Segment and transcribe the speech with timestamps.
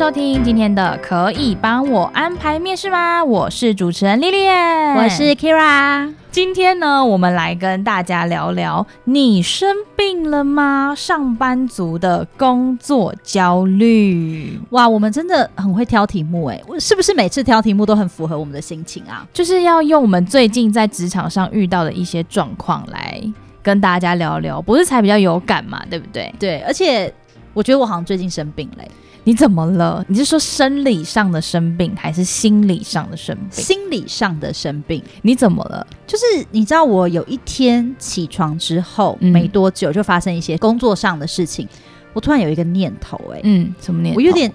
[0.00, 3.20] 收听今天的《可以帮我安排面试吗》？
[3.24, 6.10] 我是主持人 Lilian，我是 Kira。
[6.30, 10.94] 今天呢，我们来跟大家聊聊你生病了吗？
[10.96, 14.58] 上班族的工作焦虑。
[14.70, 19.28] 哇，我们真的很会挑题目哎，是不是每次挑题目都很符合我们的心情啊？
[19.34, 23.22] 就是要用我们最近在职场上遇到的一些状况来
[23.62, 25.84] 跟大家聊聊，不是才比较有感嘛？
[25.90, 26.34] 对不对？
[26.38, 27.12] 对，而且
[27.52, 28.84] 我觉得我好像最近生病了。
[29.24, 30.04] 你怎么了？
[30.08, 33.50] 你是说生理上的生病，还是心理上的生病？
[33.50, 35.02] 心理上的生病。
[35.22, 35.86] 你怎么了？
[36.06, 41.68] 就是你知道，我有一天起床之后、嗯、没多久，就发生一些工作上的事情。
[42.12, 44.16] 我突然有一个念头、欸，哎，嗯，什么念头？
[44.16, 44.50] 我有点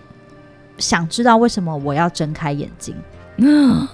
[0.77, 2.95] 想知道为什么我要睁开眼睛。
[3.37, 3.87] 嗯，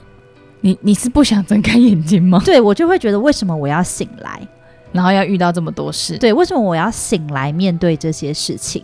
[0.61, 2.41] 你你是不想睁开眼睛吗？
[2.45, 4.47] 对，我就会觉得为什么我要醒来，
[4.91, 6.17] 然后要遇到这么多事？
[6.17, 8.83] 对，为什么我要醒来面对这些事情？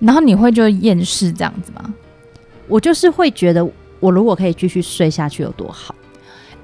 [0.00, 1.92] 然后你会就厌世这样子吗？
[2.66, 3.66] 我就是会觉得，
[3.98, 5.94] 我如果可以继续睡下去有多好。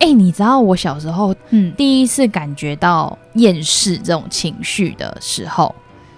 [0.00, 5.74] 哎、欸，你知道我小时候，嗯，第一次感觉到厌世这种情绪的时候，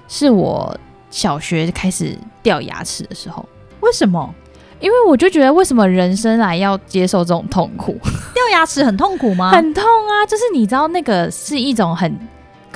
[0.08, 0.76] 是我
[1.10, 3.46] 小学开始掉牙齿的时候。
[3.80, 4.34] 为什么？
[4.80, 7.92] 因为我就觉得，为什么人生来要接受这种痛苦？
[8.34, 9.50] 掉牙齿很痛苦吗？
[9.52, 10.26] 很痛啊！
[10.26, 12.18] 就是你知道，那个是一种很。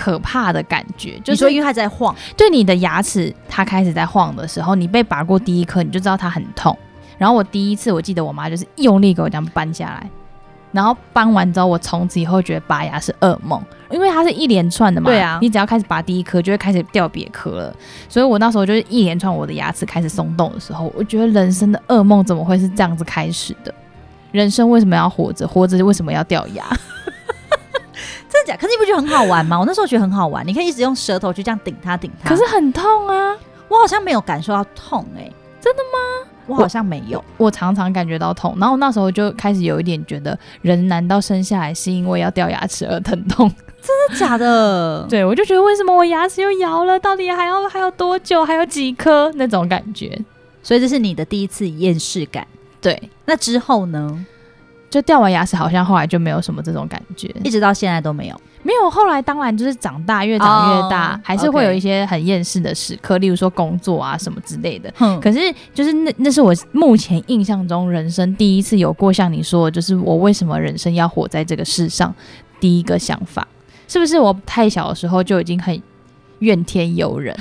[0.01, 6.75] 可怕的感觉，就是说，因为它在晃，对你的牙齿，它开始在晃的时候，你被拔过第一颗，你就知道它很痛。
[7.19, 10.09] 然后我第一次，我记得我妈就是用力给我这样搬下来，
[10.73, 15.11] 然后搬完之后，我从此以后觉得拔牙是噩梦，因为它是一连串的嘛。
[15.11, 17.77] 对啊，你只要开始拔第一颗，就会开始掉别颗了。
[18.09, 23.75] 所以我那时候就是一连串我的牙齿开始松动的时候，我觉得人生的噩梦怎么会是这样子开始的？
[24.33, 25.47] 人生为什么要活着？
[25.47, 26.65] 活着为什么要掉牙？
[28.31, 28.57] 真的假？
[28.57, 29.59] 可是你不觉得很好玩吗？
[29.59, 32.29] 我那时候觉得很好玩，你可以一直用舌头去这样顶它，顶它。
[32.29, 33.37] 可是很痛啊！
[33.69, 36.29] 我好像没有感受到痛哎、欸，真的吗？
[36.47, 38.57] 我好像没有我，我常常感觉到痛。
[38.59, 43.49] 然后那时候就开始有一点觉得，人难道生下来是因为要掉牙齿而疼痛？
[43.81, 45.07] 真的假的？
[45.11, 46.99] 对，我就觉得为什么我牙齿又摇了？
[46.99, 48.45] 到底还要还有多久？
[48.45, 50.19] 还有几颗那种感觉？
[50.63, 52.47] 所以这是你的第一次厌世感。
[52.81, 54.27] 对，那之后呢？
[54.91, 58.41] 就掉完牙齿，好像后来就没有什么这种感觉，一直到现在都没有。
[58.63, 64.93] 没有，后来当然就是长大，越长越大，oh, 还是会有一些很厌世的时刻.例如说工作啊什么之类的。
[64.99, 65.39] 嗯，可是
[65.73, 72.15] 就是那那是我目前印象中人生第一次有过像你说的，就是我为什么人生要活在这个世上，
[72.59, 73.49] 第一个想法
[73.89, 75.81] 是不是我太小的时候就已经很
[76.41, 77.35] 怨天尤人？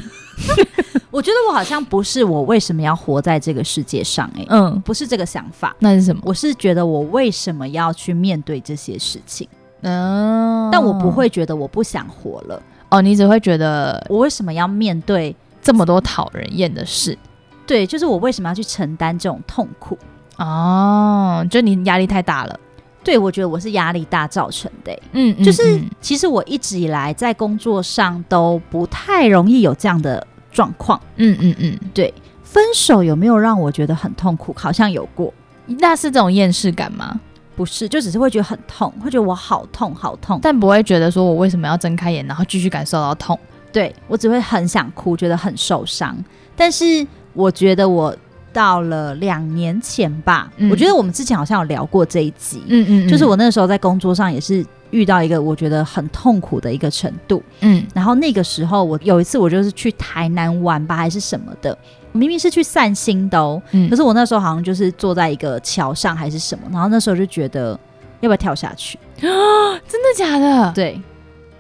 [1.12, 6.22] 我觉得我好像不是我为什么要活在这个世界上，欸，哎，嗯，不是这个想法，那是什么？
[6.24, 9.48] 我是觉得我为什么要去面对这些事情，
[9.82, 17.18] 嗯，但我不会觉得我不想活了，哦，你只会觉得我为什么要面对这么多讨人厌的事？
[17.66, 19.98] 对，就是我为什么要去承担这种痛苦？
[20.38, 22.60] 哦，就你压力太大了。
[23.04, 25.04] 对，我觉得我是压力大造成的，欸。
[25.14, 31.00] 嗯，嗯，就是其实我一直以来在工作上都不太容易有这样的状况。
[31.16, 34.54] 嗯嗯嗯，对，分手有没有让我觉得很痛苦？
[34.58, 35.34] 好像有过。
[35.66, 37.20] 那是这种厌世感吗？
[37.56, 43.38] 不是，就只是会觉得很痛，会觉得我好痛好痛，但不会觉得说我为什么要睁开眼，然后继续感受到痛。
[43.72, 46.18] 对，我只会很想哭，觉得很受伤。
[46.56, 48.16] 但是我觉得我。
[48.52, 61.78] 到了两年前吧，嗯，我觉得我们之前好像有聊过这一集，嗯嗯，嗯，就是我那个时候在工作上也是遇到一个我觉得很痛苦的一个程度，嗯，然后那个时候我有一次我就是去台南玩吧，还是什么的，
[62.12, 67.80] 明明是去散心的哦，嗯，可是我那时候好像就是坐在一个桥上还是什么，然后那时候就觉得
[68.22, 69.28] 要不要跳下去啊？
[69.88, 70.72] 真的假的？
[70.74, 71.00] 对，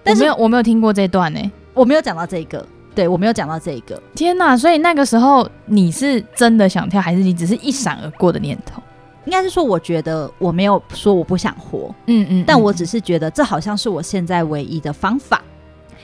[0.03, 2.65] 但是我没有我没有听过这段呢，我没有讲到这个。
[2.95, 4.01] 对，我没有讲到这一个。
[4.13, 4.57] 天哪！
[4.57, 8.81] 所以那个时候你是真的想跳，还是你只是一闪而过的念头？
[9.25, 15.41] 应该是说，我觉得我没有说我不想活，嗯嗯，但我只是觉得这好像是我现在唯一的方法。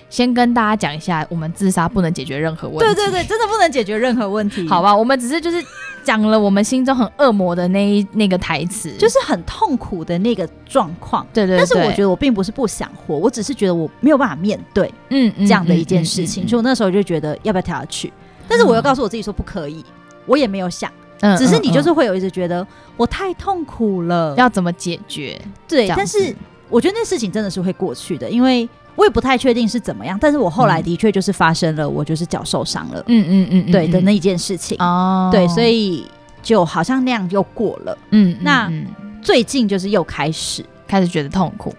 [0.08, 2.86] 先跟大家讲一下，我们自杀不能解决任何问题。
[2.86, 4.66] 对对对，真的不能解决任何问题。
[4.68, 5.62] 好吧，我们只是就是
[6.04, 11.26] 讲了我们心中很恶魔的那一那个台词，就是很痛苦的那个状况。
[11.34, 11.58] 对，对对。
[11.58, 16.48] 但是我觉得我并不是不想活，我只是觉得我没有办法面对，嗯，这样的一件事情。
[16.48, 18.14] 所以我那时候就觉得要不要跳下去？
[18.48, 19.84] 但是我又告诉我自己说不可以，
[20.28, 20.90] 我也没有想。
[21.22, 22.66] 嗯，只是你就是会有一直觉得
[22.98, 25.40] 我太痛苦了，要怎么解决？
[25.68, 26.36] 对，但是
[26.70, 30.18] 我觉得那事情真的是会过去的，因为我也不太确定是怎么样。
[30.20, 36.06] 但是我后来的确就是发生了，我就是脚受伤了，嗯嗯嗯，对的那一件事情哦，对，所以
[36.42, 38.72] 就好像那样又过了，嗯，那
[39.22, 41.74] 最近就是又开始开始觉得痛苦。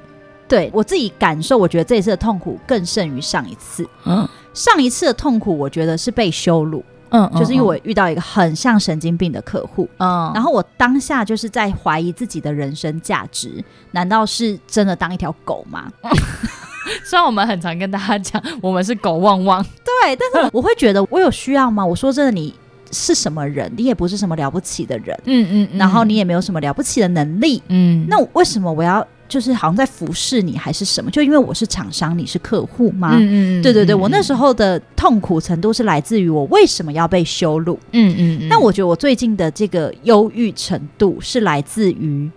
[0.48, 3.84] 对我自己感受，我觉得这一次的痛苦更胜于上一次。
[4.04, 6.84] 嗯，上一次的痛苦，我觉得是被羞辱。
[7.10, 9.88] 嗯，就是因为我遇到一个很像神经病的客户。
[9.98, 13.62] 嗯，然后我当下就是在怀疑自己的人生价值，
[13.92, 15.90] 难道是真的当一条狗吗？
[17.04, 19.64] 虽然我们很常跟大家讲，我们是狗旺旺。
[19.84, 21.84] 对，但是我会觉得我有需要吗？
[21.84, 22.54] 我说真的，你
[22.92, 23.72] 是什么人？
[23.76, 25.18] 你也不是什么了不起的人。
[25.24, 27.62] 嗯嗯，嗯，然后你也没有什么了不起的能力。
[27.68, 29.06] 嗯，那为什么我要？
[29.28, 31.10] 就是好像在服侍你还是什么？
[31.10, 33.10] 就因为我是厂商，你是客户吗？
[33.14, 37.78] 嗯嗯，对对对，我那时候的痛苦程度是来自于我为什么要被羞辱？
[37.92, 38.48] 嗯嗯嗯。
[38.48, 42.30] 但我觉得我最近的这个忧郁程度是来自于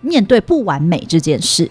[0.00, 1.70] 面对不完美这件事。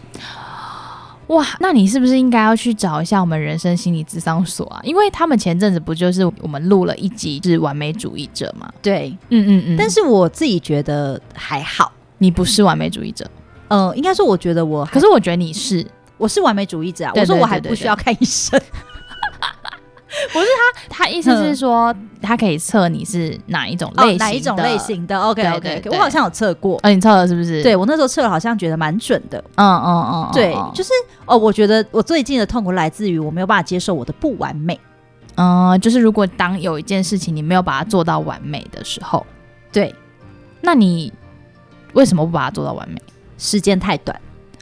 [1.27, 4.79] 哇，那你是不是应该要去找一下我们人生心理咨商所啊？
[4.83, 8.71] 因为他们前阵子不就是我们录了一集是完美主义者嘛？
[8.79, 9.75] 对，嗯嗯嗯。
[9.75, 13.25] 但是我自己觉得还好，你不是完美主义者。
[13.25, 15.85] 嗯、呃，应该说，我觉得我，可是我觉得你是，
[16.17, 17.11] 我是完美主义者啊。
[17.15, 18.59] 我说我还不需要看医生，
[20.31, 20.45] 不是
[20.89, 25.19] 他，他意思是说，嗯、他可以测你是哪一种类型，哦、哪一种类型的。
[25.19, 27.61] OK OK OK，我好像有测过，哦，你测了是不是？
[27.63, 29.43] 对，我那时候测了，好像觉得蛮准的。
[29.55, 30.91] 嗯嗯嗯，对，就是
[31.25, 34.79] 哦，我觉得我最近的痛苦来自于我没有办法接受我的不完美。
[35.37, 39.25] 嗯，就是如果当有一件事情你没有把它做到完美的时候，
[39.69, 39.93] 对，
[40.61, 41.11] 那你
[41.91, 43.01] 为什么不把它做到完美？
[43.37, 44.19] 时间太短。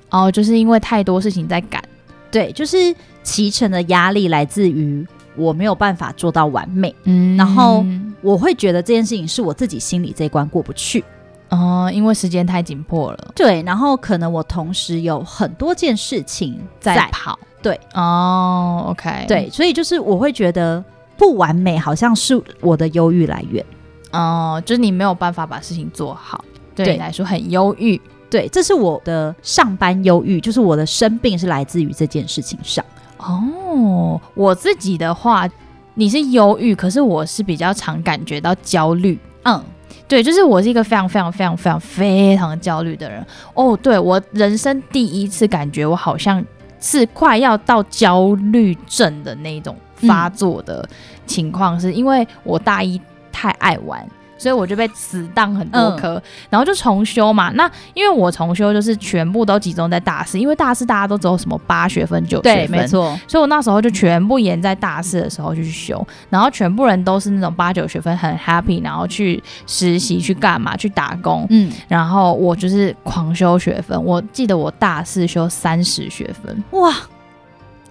[0.10, 1.82] 哦，就是因为太多事情在赶，
[2.30, 2.78] 对，就是
[3.24, 5.04] 骑乘的压力来自于
[5.36, 7.84] 我没有办法做到完美，嗯，然后
[8.22, 11.04] 我会觉得这件事情是我自己心里这一关过不去，
[11.50, 20.86] 哦，因为时间太紧迫了，对，然后可能我同时有很多件事情在跑，对，哦，OK，对，所以就是我会觉得
[21.18, 23.66] 不完美好像是我的忧郁来源，
[24.12, 26.46] 哦，就是你没有办法把事情做好，
[26.76, 28.00] 对你来说很忧郁。
[28.34, 32.84] 对，这是我的上班忧郁，就是我的生病是来自于这件事情上。
[33.18, 35.48] 哦，我自己的话，
[35.94, 39.20] 你是忧郁，可是我是比较常感觉到焦虑。
[39.44, 39.64] 嗯，
[40.08, 43.24] 对，就是我是一个非常非常非常非常非常焦虑的人。
[43.54, 46.44] 哦，对，我人生第一次感觉我好像
[46.80, 50.84] 是快要到焦虑症的那种发作的
[51.28, 53.00] 情况，是因为我大一
[53.32, 54.04] 太爱玩。
[54.44, 57.50] 所以我就被死当很多科，嗯、然后就重修嘛。
[57.52, 63.18] 那因为我重修就是全部都集中在大四，因为大四大家都只有什么八学分、九学分，没错。
[63.26, 74.04] 所以我那时候就全部延在大四的时候就去修，然后全部人都是那种八九学分很 happy，然后去实习去干嘛去打工，嗯，然后我就是狂修学分。
[74.04, 76.94] 我记得我大四修三十学分，哇，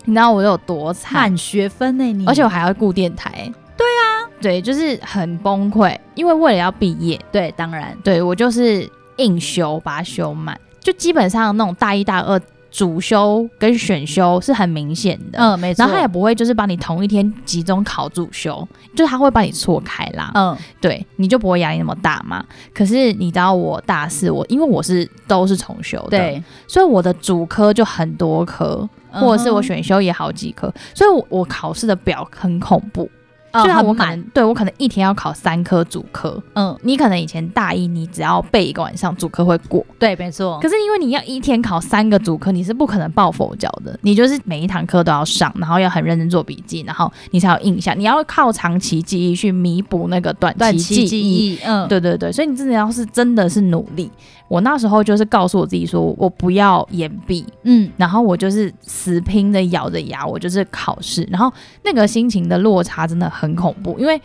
[0.05, 1.23] 你知道我有多惨？
[1.23, 2.13] 满学分呢、欸？
[2.13, 3.51] 你，而且我还要顾电台。
[3.77, 4.12] 对啊，
[4.43, 8.87] 对，就是很崩溃，因为为了要毕业，对，当然，对我就是
[9.17, 12.39] 硬修，把它修满，就基本上那种大一大二
[12.71, 18.67] 主修跟选修是很明显的，嗯，没错，然后他也不会就是把你同一天集中考主修，
[18.97, 22.45] 就是他会把你错开啦，嗯，对，你就不会压力那么大嘛。
[22.75, 33.09] 可是你知道我大四，我因为我是都是重修的，对，所以我的主科就很多科，或者是我选修也好几科，所以我我考试的表很恐怖。
[33.53, 40.59] 就像我可能对我可能一天要考三科主科，嗯，你可能以前大一你只要背一个晚上主科会过，对，没错。
[40.61, 47.99] 可是因为你要一天考三个主科，你是不可能抱佛脚的，你就是每一堂课都要上，然后要很认真做笔记，然后你才有印象。
[47.99, 52.33] 你要靠长期记忆去弥补那个短期记忆，嗯，对对对。
[52.33, 54.11] 所以你真的要是真的是努力，
[54.53, 61.53] 我那时候就是告诉我自己说，我不要延毕，嗯，然后我就是死拼的咬着牙，我就是考试，然后
[61.85, 63.53] 那个心情的落差真的很。
[63.53, 64.19] 很恐怖，因为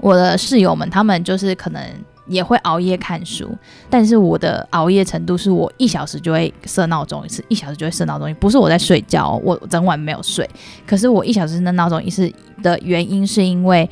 [0.00, 1.82] 我的室友们他们就是可能
[2.26, 3.50] 也会熬夜看书，
[3.90, 10.48] 但是我的熬夜程度是我一小时就会设闹钟一次，一小时就会设闹钟，不是我在睡觉，我整晚没有睡，
[10.86, 13.86] 可是我一小时的闹钟一次的原因是因为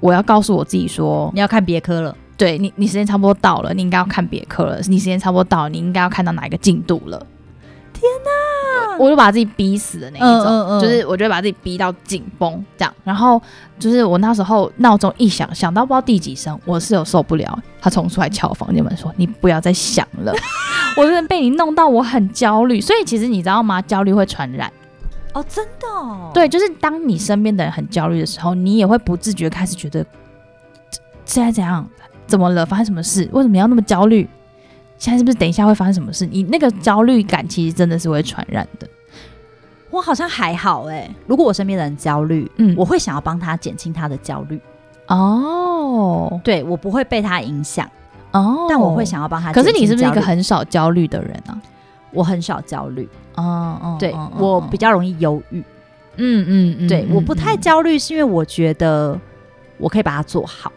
[0.00, 7.18] 我要告诉我自己说，你要看别科了，对你，你时间差不多到了，你应该要看别科了，你时间差不多到了，你应该要看到哪一个进度了。
[7.92, 8.96] 天哪！
[8.96, 12.94] 我就把自己逼死的那一种，嗯嗯嗯，就是我就把自己逼到紧绷这样。
[13.02, 13.42] 然后
[13.76, 20.32] 就是我那时候闹钟一响，响到不知道第几声，我室友受不了，他冲出来敲房间门说：“你不要再响了。
[20.96, 22.80] ”我真的被你弄到我很焦虑。
[22.80, 23.82] 所以其实你知道吗？
[23.82, 24.72] 焦虑会传染
[25.32, 26.30] 哦，真的哦。
[26.32, 30.06] 对，就是当你身边的人很焦虑的时候，你也会不自觉开始觉得
[31.24, 31.84] 现在怎样。
[32.28, 32.64] 怎么了？
[32.64, 33.28] 发生什么事？
[33.32, 34.28] 为什么要那么焦虑？
[34.98, 36.26] 现在是不是等一下会发生什么事？
[36.26, 38.86] 你那个焦虑感其实真的是会传染的。
[39.90, 44.60] 我好像还好哎、欸，如果我身边的人焦虑，嗯，我会想要帮他减轻他的焦虑。
[45.06, 47.88] 哦，对，我不会被他影响。
[48.32, 49.50] 哦，但我会想要帮他。
[49.52, 51.58] 可是你是不是一个很少焦虑的人啊？
[52.12, 53.08] 我很少焦虑。
[53.36, 55.60] 哦哦，对，我比较容易忧郁。
[56.16, 59.18] 嗯嗯嗯，对，我不太焦虑，是因为我觉得
[59.78, 60.70] 我可以把它做好。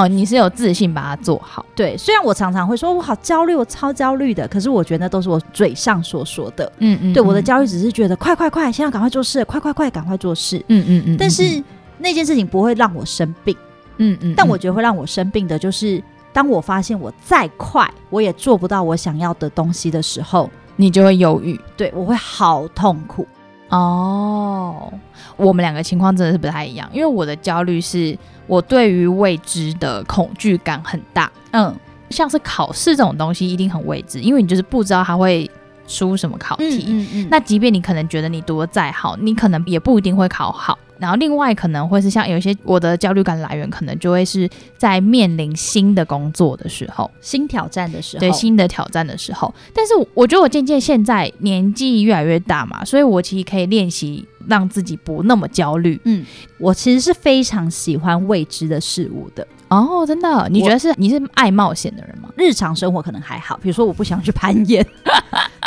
[0.00, 1.64] 哦，你是有自信把它做好。
[1.74, 6.70] 对，虽然我常常会说我好焦虑，我超焦虑的，可是我觉得那都是我嘴上所说的。
[6.78, 10.56] 嗯嗯，对，我的焦虑只是觉得快快快，现在赶快做事，快快快，赶快做事。
[10.68, 11.62] 嗯嗯嗯，但是
[11.98, 13.56] 那件事情不会让我生病。
[13.98, 16.02] 嗯嗯，但我觉得会让我生病的就是，
[16.32, 21.60] 当我发现我再快，我也做不到我想要的东西的时候，你就会犹豫。
[21.76, 23.26] 对，我会好痛苦。
[23.70, 24.92] 哦，
[25.36, 31.30] 我们两个情况真的是不太一样，因为我的焦虑是我对于未知的恐惧感很大。
[31.52, 31.74] 嗯，
[32.10, 35.50] 像是考试这种东西一定很未知，因为你就是不知道它会
[35.86, 36.84] 出什么考题。
[36.88, 40.78] 嗯嗯嗯，那即便你可能觉得你读的再好，你可能也不一定会考好。
[41.00, 49.52] 然后另外可能会是像有一些我的焦虑感来源，可能就会是在面临新的工作的时候，新挑战的时候，对，新的挑战的时候。
[49.74, 55.98] 但是我觉得我渐渐现在年纪越来越大嘛，所以我其实可以练习让自己不那么焦虑。
[56.04, 56.24] 嗯，
[56.58, 59.46] 我其实是非常喜欢未知的事物的。
[59.68, 60.48] 哦，真的？
[60.50, 62.28] 你觉得是你是爱冒险的人吗？
[62.36, 64.84] 日常生活可能还好，比如说我不想去攀岩。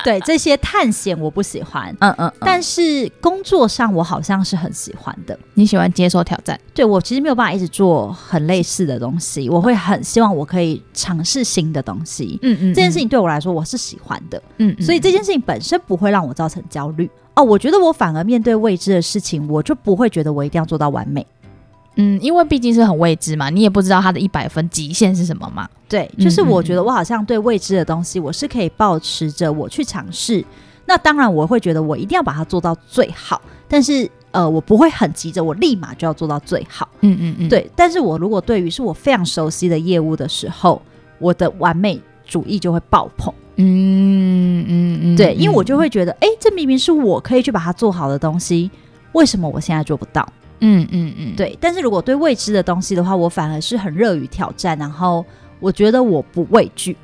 [0.04, 5.38] 对这些探险我不喜欢，嗯嗯，嗯，但是工作上我好像是很喜欢的。
[5.54, 6.60] 你喜欢接受挑战？
[6.74, 12.40] 对，我其实没有办法一直做很类似的东西，我会很希望我可以尝试新的东西。
[12.42, 17.10] 嗯嗯，这件事情对我来说我是喜欢的，嗯，所以这件事情本身不会让我造成焦虑。
[17.36, 21.26] 哦，我觉得我反而面对未知的事情，我就不会觉得我一定要做到完美。
[21.96, 25.68] 嗯，因为毕竟是很未知嘛，你也不知道它的一百分极限是什么嘛。
[25.88, 30.44] 对，就是我觉得我好像对未知的东西，我是可以保持着我去尝试。
[30.86, 36.90] 那当然，我会觉得我一定要把它做到最好，但是呃，我不会很急着我立马就要做到最好。
[37.02, 37.70] 嗯嗯嗯，对。
[37.76, 40.82] 但是我如果对于是我非常熟悉的业务的时候，
[41.20, 43.34] 我的完美主义就会爆棚。
[43.56, 48.72] 嗯嗯嗯，对，因为我就会觉得，哎，这明明是我可以去把它做好的东西，
[49.12, 50.28] 为什么我现在做不到？
[50.66, 51.58] 嗯嗯嗯，对。
[51.60, 55.26] 但是如果对未知的东西的话，我反而是很热于挑战，然后
[55.60, 56.96] 我觉得我不畏惧。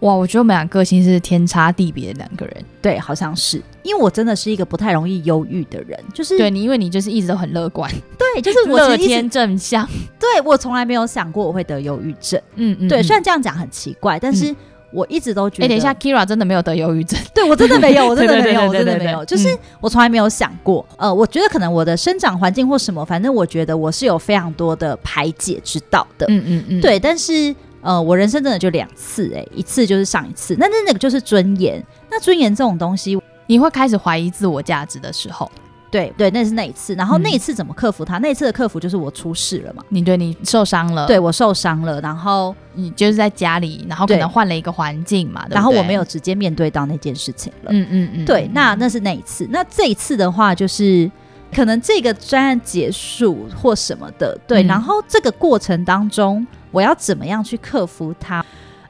[0.00, 2.64] 哇，我觉得我们俩个性是天差地别的两个人。
[2.80, 7.88] 对，好像是，因为我真的是一个不太容易忧郁的人，就是对你，因为你就是一直都很乐观，
[8.18, 9.86] 对，就是我乐天正向。
[10.18, 12.40] 对，我从来没有想过我会得忧郁症。
[12.56, 14.50] 嗯嗯，对，虽然这样讲很奇怪，但是。
[14.50, 14.56] 嗯
[14.92, 35.50] 我一直都觉得，哎、欸，等一下，Keira 真的没有得忧郁症， 对我真的没有，我真的没有， 我真的没有，就是我从来没有想过，呃，我觉得可能我的生长环境或什么，反正我觉得我是有非常多的排解之道的，嗯嗯嗯，对，但是呃，我人生真的就两次、欸，哎，一次就是上一次，那那那个就是尊严，那尊严这种东西，你会开始怀疑自我价值的时候。
[35.92, 38.18] 对对，那是那一次，然后那一次怎么克服它？
[38.18, 39.84] 嗯、那一次的克服就是我出事了嘛。
[39.90, 47.70] 你对你受伤了，对我受伤了，然后你就是在家里，然后可能换了一个环境嘛，然后我没有直接面对到那件事情了。
[47.72, 49.46] 嗯嗯嗯，对，那那是那一次。
[49.50, 51.10] 那这一次的话，就是
[51.54, 58.42] 可能这个专案结束或什么的，对，嗯、然后这个过程当中，我要怎么样去克服它？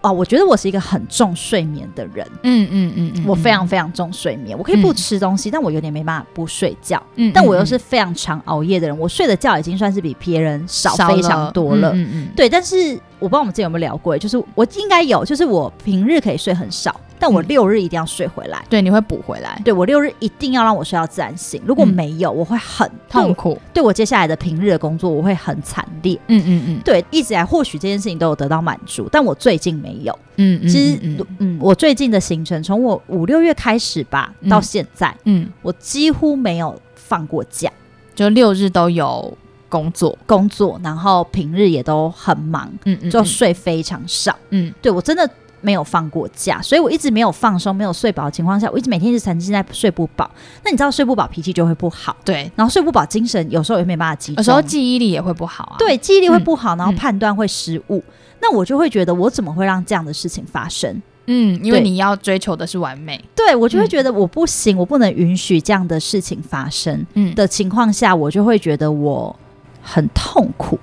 [0.02, 17.00] 哦，我觉得我是一个很重睡眠的人，嗯嗯嗯，嗯，我非常非常重睡眠，我可以不吃东西，嗯、但我有点没办法不睡觉，嗯，但我又是非常常熬夜的人，我睡的觉已经算是比别人少非常多了，嗯嗯，对，但是我不知道我们之前有没有聊过，就是我应该有，就是我平日可以睡很少。
[17.21, 19.62] 但我六日一定要睡回来，对，你会补回来。
[19.64, 23.57] 对，我六日一定要让我睡到自然醒，如果没有，我会很痛苦。
[23.73, 26.19] 对我接下来的平日的工作，我会很惨烈。
[26.26, 30.19] 嗯嗯嗯，对，一直以来或许这件事情都有得到满足，但我最近没有。
[30.35, 30.99] 嗯嗯，其实
[31.38, 37.71] 嗯，我最近的行程从我五六月开始吧，到现在，嗯，我几乎没有放过假，
[38.17, 39.33] 就六日都有
[39.73, 44.37] 工作工作，然后平日也都很忙，嗯嗯，就睡非常少。
[44.50, 45.26] 嗯，对我真的。
[45.64, 50.29] 没有放过假，所以我一直没有放松，没有睡饱的情况下，我一直每天是沉浸在睡不饱。
[50.64, 57.99] 那你知道睡不饱脾气就会不好，对，然后睡不饱精神有时候也没办法集中，有时候记忆力也会不好啊，对，记忆力会不好，然后判断会失误。
[57.99, 61.00] 嗯、那我就会觉得我怎么会让这样的事情发生？
[61.26, 67.07] 嗯，因为你要追求的是完美，对，我就会觉得我不行，嗯、我不能允许这样的事情发生。
[67.14, 69.35] 嗯的情况下，我就会觉得我
[69.82, 70.78] 很痛苦。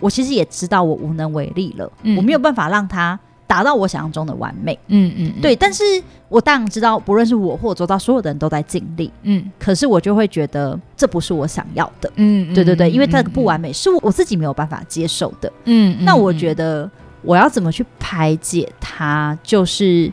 [0.00, 3.18] 我其实也知道我无能为力了，嗯、我没有办法让他。
[3.44, 4.78] 达到我想象中的完美。
[4.86, 5.54] 嗯嗯，对。
[5.54, 5.84] 但是
[6.30, 9.12] 我当然知道，不论是我或我周遭所有的人都在尽力。
[9.24, 9.52] 嗯。
[9.58, 12.10] 可是我就会觉得这不是我想要的。
[12.16, 15.52] 嗯，对对对，因为这个不完美是我自己没有办法接受的。
[15.66, 16.02] 嗯。
[16.02, 20.10] 那我觉得我要怎么去排解它，就是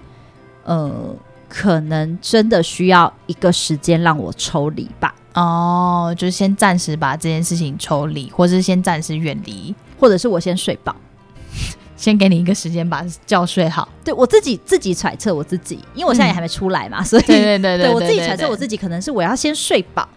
[0.65, 1.15] 呃，
[1.47, 5.15] 可能真的需要一个时间让我抽离吧。
[5.33, 10.95] 哦，就是先暂时把这件事情抽离，或是先暂时远离，或者是我先睡饱，
[11.95, 13.87] 先给你一个时间把觉睡好。
[14.03, 20.09] 对，我自己自己揣测我自己，因为我现在也还没出来嘛，嗯、所以对对对对，我自己揣测我自己可能是我要先睡饱，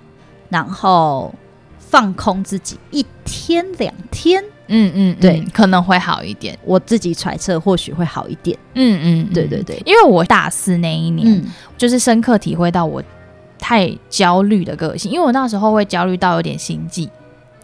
[0.49, 1.33] 然后
[1.79, 6.59] 放空自己一天两天，嗯嗯，对，可能会好一点。
[6.65, 11.45] 我自己揣测或许会好一点，嗯嗯，对对对，因为我大四那一年，嗯、
[11.77, 13.03] 就是深刻体会到我。
[13.63, 17.09] 太焦虑的个性，因为我那时候会焦虑到有点心悸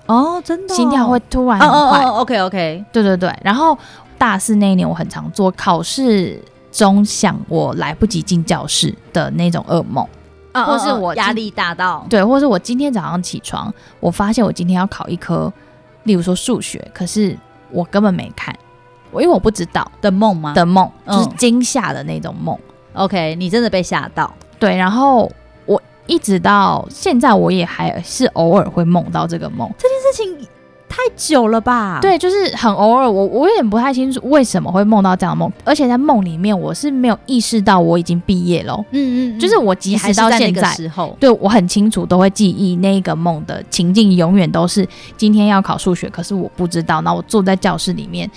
[0.07, 2.05] 哦，真的、哦，心跳会突然很快。
[2.05, 3.37] 哦哦、OK OK，对对对。
[3.43, 3.77] 然后
[4.17, 6.41] 大四那一年，我很常做考试
[6.71, 10.07] 中想我来不及进教室的那种噩梦，
[10.55, 15.53] 哦、或是我压力大到对，或是我今天早上起床，我发现我今天要考一科，
[16.05, 17.37] 例如说数学，可是
[17.73, 18.57] 我根本没看，
[19.11, 20.55] 我因为我不知道的梦吗？
[20.55, 22.57] 的梦就是惊吓的那种梦。
[22.95, 24.33] 嗯、OK，你真的被吓到？
[24.61, 25.29] 对，然后。
[26.09, 29.71] 一直到现在，我也还是偶尔会梦到这个梦。
[29.79, 30.49] 这件事情
[30.89, 31.99] 太久了吧？
[32.01, 33.09] 对，就是很偶尔。
[33.09, 38.75] 我我有点不太清楚为什么会梦到这样的梦，而且在梦里面我是没有意识到我已经毕业了。
[38.91, 47.03] 嗯，嗯嗯，就是我即使到现在，时候对我很清楚，都会记忆那个梦的情境，永远都是今天要考数学，可是我不知道。
[47.03, 48.29] 那我坐在教室里面，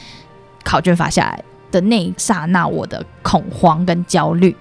[0.64, 4.54] 考卷发下来的那一刹那，我的恐慌跟焦虑，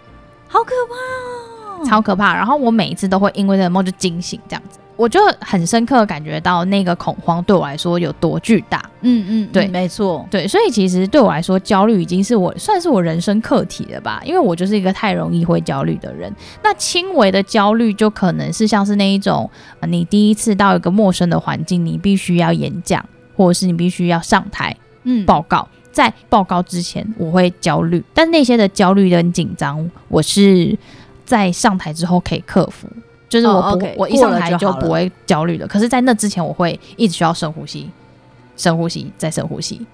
[0.46, 1.39] 好可怕哦。
[1.84, 8.82] 超可怕，然后我每一次都会因为这个梦就惊醒，这样子，我就很深刻感觉到那个恐慌对我来说有多巨大。
[9.02, 16.30] 嗯嗯，对，没错，对，所以其实对我来说，焦虑已经是我算是我人生课题了吧，因为我就是一个太容易会焦虑的人。
[16.62, 19.48] 那轻微的焦虑就可能是像是那一种，
[19.88, 23.02] 你第一次到一个陌生的环境，你必须要演讲，
[23.34, 25.66] 或者是你必须要上台，嗯，报告。
[25.92, 30.78] 在报告之前，我会焦虑，但那些的焦虑跟紧张，我是。
[31.30, 32.88] 在上台之后可以克服，
[33.28, 35.66] 就是我不、oh, okay, 我一上台就不会焦虑了。
[35.68, 37.88] 可是，在那之前，我会一直需要深呼吸，
[38.56, 39.86] 深呼吸，再深呼吸。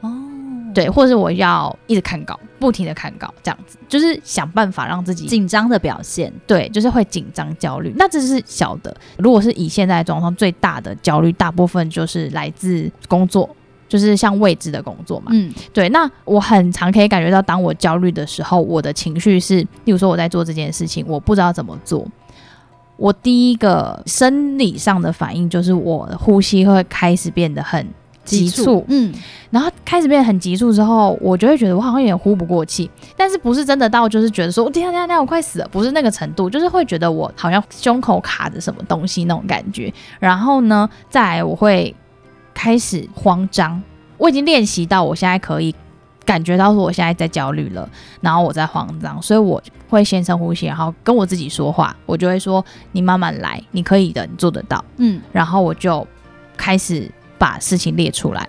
[0.00, 0.74] 哦，oh.
[0.74, 6.32] 对，或者是我要一直看稿，不停的看稿，这样子，就是想办法让自己紧张的表现。
[6.46, 7.92] 对，就是会紧张焦虑。
[7.98, 8.96] 那这是小的。
[9.18, 13.54] 如果是以现在状况，最大的焦虑，大部分就是来自工作。
[13.92, 15.86] 就是像未知的工作嘛，嗯，对。
[15.90, 22.08] 那我很常可以感觉到，当我焦虑的时候，我的情绪是，例如说我在做这件事情，我不知道怎么做，
[22.96, 27.86] 我第一个生理上的反应就是我的呼吸会开始变得很
[28.24, 29.12] 急促，急促，嗯，
[29.50, 39.92] 然后开始变得很急促之后，我就会觉得我好像有点呼不过气，但是不是真的到就是觉得说，天啊天啊天啊，我快死了，不是那个程度，就是会觉得我好像胸口卡着什么东西那种感觉。
[40.18, 41.94] 然后呢，再来我会。
[42.62, 43.82] 开始慌张，
[44.16, 45.74] 我已经练习到我现在可以
[46.24, 56.06] 感觉到说我现在在焦虑了，然后我在慌张，所以我会先深呼吸，然后跟我自己说话，我就会说：“你慢慢来，你可以的，你做得到。”嗯，然后我就
[56.56, 58.48] 开始把事情列出来，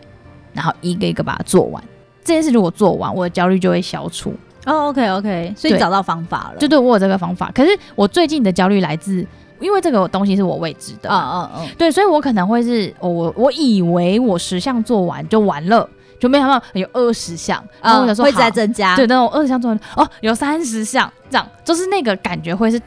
[0.53, 1.83] 然后一个一个把它做完。
[2.23, 4.31] 这件事如果做完，我的焦虑就会消除。
[4.67, 7.51] 哦，OK OK，所以找到方法了，就对，我有这个方法。
[7.51, 9.25] 可是我最近的焦虑来自。
[9.63, 22.79] 因为这个东西是我未知的，嗯嗯嗯，对，所以我可能会是，我我以为我十项做完就完了，就没想到有二十项，然后我想说会再增加，对，等我二十项做完，哦，有三十项，这样就是那个感觉会是，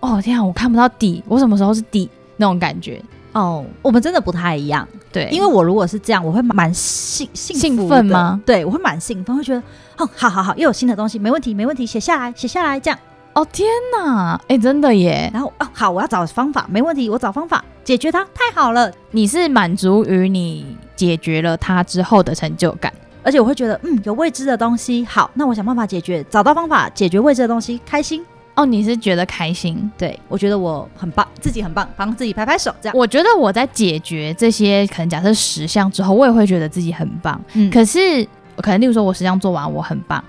[0.00, 8.40] 哦天啊，我看不到底，我什么时候是底那种感觉，哦，我们真的不太一样，对，因为我如果是这样，我会蛮兴兴兴奋吗？
[8.46, 9.62] 对，我会蛮兴奋，会觉得，
[9.98, 12.98] 哦，好好好，又有新的东西，没问题没问题，写下来写下来这样。
[13.32, 15.30] 哦天哪，哎、欸，真的耶！
[15.32, 18.92] 然后哦，好，我要找方法，没问题，我找方法解决它，太好了。
[19.12, 28.24] 你是满足于你解决了它之后的成就感，而且我会觉得，嗯，有未知的东西，好，那我想办法解决，找到方法解决未知的东西，开心。
[28.56, 29.90] 哦，你是觉得开心？
[29.96, 32.96] 对，我觉得我很棒，自己很棒，帮自己拍拍手，这样。
[32.98, 37.40] 我觉得我在解决这些可能假设十项之后，我也会觉得自己很棒。
[37.54, 40.22] 嗯，可是可能例如说我十项做完，我很棒，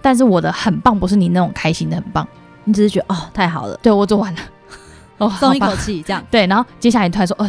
[0.00, 2.26] 但是我的很棒不是你那种开心的很棒。
[2.64, 4.40] 你只是觉得哦，太好了，对，我做完了，
[5.18, 6.46] 哦，松一口气，这样对。
[6.46, 7.48] 然后接下来你突然说，哦，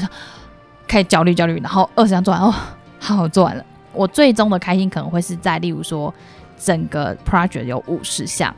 [0.88, 2.54] 开始焦虑焦虑，然后二十项做完，哦，
[2.99, 3.63] 好，我做完了。
[3.93, 6.13] 我最终的开心可能会是在，例如说
[6.58, 8.54] 整个 project 有五十项，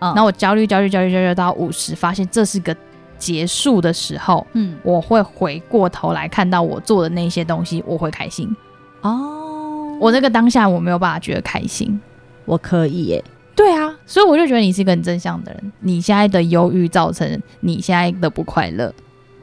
[0.00, 2.76] 嗯，然后我焦虑焦虑焦虑焦虑到五十，发现这是个
[3.18, 8.54] 结束的时候，嗯，我会回过头来看到我做的那些东西，我会开心。
[9.00, 11.98] 哦，我那个当下我没有办法觉得开心。
[12.44, 13.24] 我可以耶。
[13.58, 15.72] 对啊，所以我就觉得你是一个很正向的人。
[15.80, 17.28] 你现在的忧郁造成
[17.60, 18.94] 你现在的不快乐，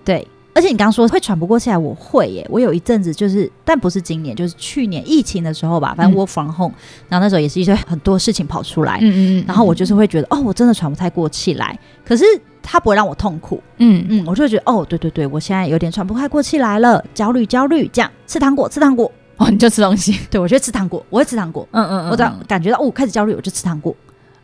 [0.06, 0.26] 对。
[0.58, 2.48] 而且你刚刚说会喘不过气来，我会耶。
[2.50, 5.94] 我有一阵子就是，但不是今年，就是去年疫情的时候吧。
[5.98, 9.44] 反正 work from home，嗯，然后那时候也是一些很多事情跑出来，嗯嗯嗯。
[9.46, 11.78] 然后我就是会觉得，哦，我真的喘不太过气来。
[12.06, 12.24] 可是
[12.64, 14.24] 它不会让我痛苦，嗯嗯。
[14.26, 20.20] 我就会觉得，哦，对对对，我现在有点喘不太过气来了，焦虑焦虑，这样吃糖果吃糖果， 哦，你就吃东西。
[20.32, 22.10] 对，我觉得吃糖果，我会吃糖果，嗯嗯嗯。
[22.10, 23.96] 我只要感觉到哦，开始焦虑，我就吃糖果，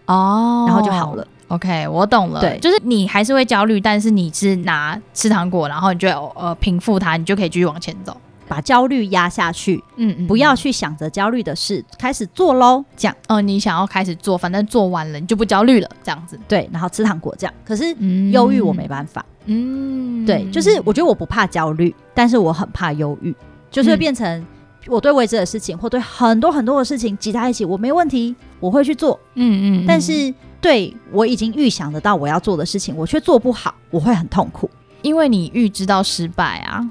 [0.06, 1.26] 哦，然后就好了。
[1.48, 2.40] OK，我懂了。
[2.40, 8.16] 对，就是你还是会焦虑，但是你是拿吃糖果，然后你就呃平复它，你就可以继续往前走，
[8.48, 9.84] 把焦虑压下去。
[9.98, 12.84] 嗯嗯，不要去想着焦虑的事，开始做喽。
[12.96, 16.40] 这样，哦、呃，你想要开始做，反正做完了你就不焦虑了，这样子。
[16.48, 17.54] 对，然后吃糖果这样。
[17.66, 17.94] 可是
[18.32, 19.26] 忧郁我没办法。
[19.46, 23.36] 嗯，对，就是我觉得我不怕焦虑，但是我很怕忧郁，
[23.70, 24.46] 就是会变成
[24.88, 29.20] 我对未知的事情或对很多很多的事情挤在一起，我没问题，我会去做。
[29.36, 30.34] 嗯嗯，但是。
[30.62, 34.70] 对，我已经预想得到我要做的事情，我却做不好，我会很痛苦，
[35.02, 36.88] 因为你预知到失败啊，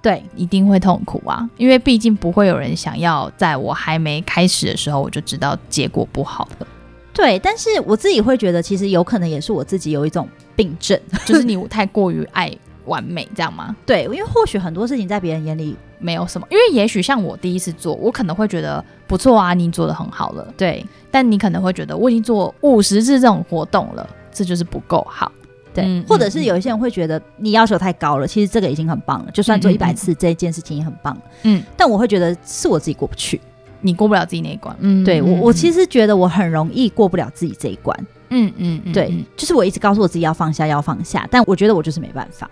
[0.00, 6.66] 对，一定会痛苦啊，因为毕竟不会有人想要在我还没开始的时候我就知道结果不好的。
[7.12, 12.48] 对，但是我自己会觉得，其实有可能也是我自己有一种病症，就是你太过于爱
[12.86, 13.76] 完美，这样吗？
[13.84, 15.76] 对，因为或许很多事情在别人眼里。
[15.98, 20.84] 没有什么，因为也许像我第一次做，我可能会觉得不错啊，你做的很好了，对。
[21.10, 25.32] 但你可能会觉得我已经做五十次这种活动了，这就是不够好，
[25.72, 25.84] 对。
[25.86, 31.62] 嗯、或者是有一些人会觉得你要求太高了，其实这个已经很棒了，就算做一百次这件事情也很棒，嗯。
[31.78, 33.40] 但我会觉得是我自己过不去，
[33.80, 35.02] 你过不了自己那一关，嗯。
[35.02, 42.50] 对我，我其实觉得我很容易过不了自己这一关，嗯嗯，嗯，对，就是我一直告诉我自己要放下，要放下，但我觉得我就是没办法。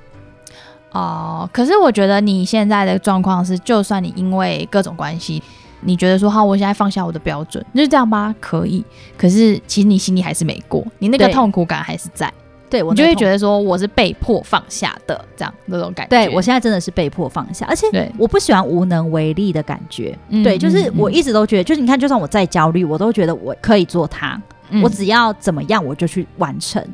[0.95, 5.43] 哦，可是我觉得你现在的状况是，就算你因为各种关系，
[5.81, 8.85] 你觉得说好，我现在放下我的标准，就是这样吧，可以。
[9.19, 12.33] 可是其实你心里还是没过，你那个痛苦感还是在。
[12.71, 16.11] 对，我就会觉得说我是被迫放下的，这样那种感觉。
[16.11, 20.17] 对，我现在真的是被迫放下，而且我不喜欢无能为力的感觉。
[20.43, 26.85] 对，就是我一直都觉得，就是你看，就算我再焦虑，我都觉得我可以做它，嗯，我只要怎么样我就去完成。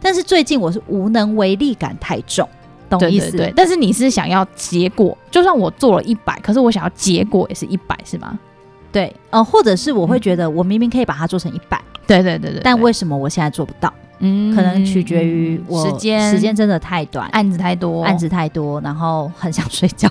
[0.00, 2.46] 但是最近我是无能为力感太重。
[2.90, 8.38] 懂意思，对，对，对，但是你是想要结果，就算我做了一百，可是我想要结果也是一百，是吗？
[8.92, 13.92] 对，呃，或者是我会觉得我明明可以把它做成一百，对对对对，但为什么我现在做不到？
[14.22, 20.10] 嗯，可能取决于我时间，时间真的太短，案子太多，案子太多，然后很想睡觉。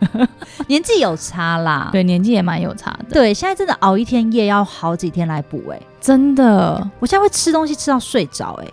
[0.66, 3.14] 年纪有差啦， 对，年纪也蛮有差的。
[3.14, 8.66] 对，现在真的熬一天夜要好几天来补，哎，真的，我现在会吃东西吃到睡着，哎。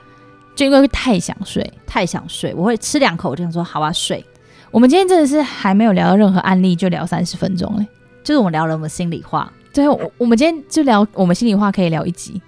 [0.55, 4.23] 就因为太想睡，太想睡，我会吃两口，我就想说好啊，睡。
[4.71, 7.85] 我们今天真的是还没有聊到任何案例，就聊三十分钟嘞，
[8.23, 9.51] 就是我们聊了我们心里话。
[9.73, 12.41] 对，我我们今天就聊我们心里话，可以聊一集。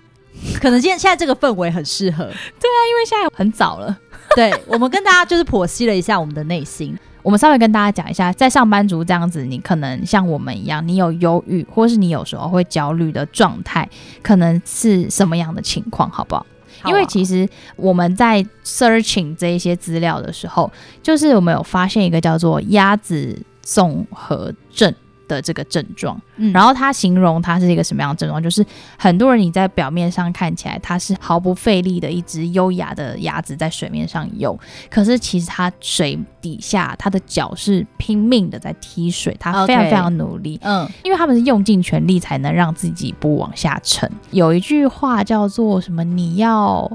[0.62, 2.24] 可能今天现在这个氛围很适合。
[2.24, 3.98] 对啊，因为现在很早了。
[4.36, 6.98] 对，我们跟大家就是剖析了一下我们的内心。
[7.24, 13.89] 我们稍微跟大家讲一下，在上班族这样子，你可能像我们一样，你有忧郁，或是你有时候会焦虑的状态，
[14.22, 16.46] 可能是什么样的情况，好不好？
[16.86, 24.94] 因为其实我们在 searching 这一些资料的时候，就是我们有发现一个叫做鸭子综合症。
[25.28, 28.42] 的这个症状，嗯，然后他形容它是一个什么样的症状？
[28.42, 28.66] 就是
[28.98, 34.58] 很多人你在表面上看起来它是毫不费力的一只优雅的鸭子在水面上游，
[34.90, 44.10] 可是其实它水底下它的脚是拼命的在踢水，它非常非常努力，嗯，因为他们是用尽全力才能让自己不往下沉。
[44.32, 46.04] 有一句话叫做什么？
[46.04, 46.90] 你要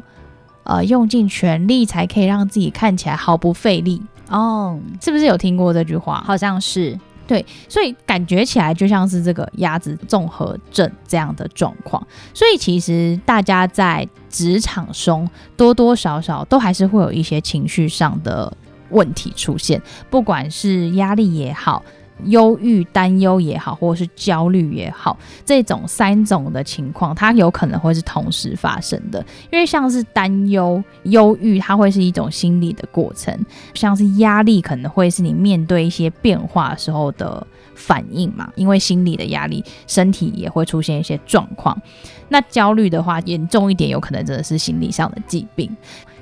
[0.64, 6.23] 呃用尽全力才可以让自己看起来毫不费力哦，是不是有听过这句话？
[6.27, 6.99] 好像是。
[7.33, 12.07] 对，所以感觉起来就像是这个鸭子综合症这样的状况。
[12.35, 18.55] 所以其实大家在职场中多多少少都还是会有一些情绪上的
[18.90, 21.83] 问题出现，不管是压力也好。
[22.26, 29.24] 忧郁、担忧也好，或者是焦虑也好，这种三种的情况，它有可能会是同时发生的。
[29.50, 33.35] 因为像是担忧、忧郁，它会是一种心理的过程；
[33.74, 38.50] 像是压力，可能会是你面对一些变化时候的反应嘛。
[38.54, 41.80] 因为心理的压力，身体也会出现一些状况。
[42.28, 45.70] 那焦虑的话，严重一点，有可能真的是心理上的疾病，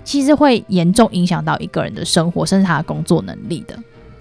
[0.02, 3.78] 其实会严重影响到一个人的生活，甚至他的工作能力的。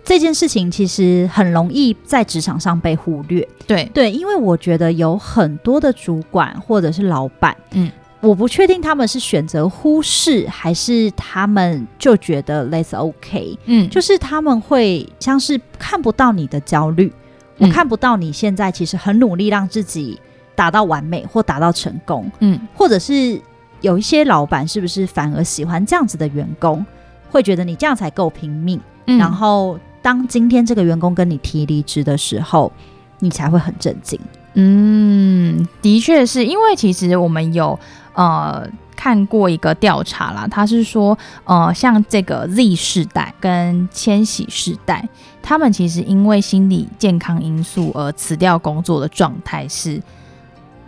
[0.09, 3.85] 这件事情其实很容易在职场上被忽略，对。
[3.93, 17.13] 对，因为我觉得有很多的主管或者是老板，嗯，我不确定他们是选择忽视，还是他们就觉得 let's OK，嗯，就是他们会像是看不到你的焦虑，
[17.59, 20.19] 嗯，我看不到你现在其实很努力让自己
[20.55, 23.39] 达到完美或达到成功，嗯，或者是
[23.81, 26.83] 有一些老板是不是反而喜欢这样子的员工，
[27.29, 32.71] 会觉得你这样才够拼命，嗯，然后当今天这个员工跟你提离职的时候，
[33.19, 34.19] 你才会很震惊。
[34.53, 37.79] 嗯，的确是因为其实我们有
[38.13, 45.07] 呃看过一个调查啦，他是说呃像这个 Z 世代跟千禧世代，
[45.41, 50.01] 他们其实因为心理健康因素而辞掉工作的状态是。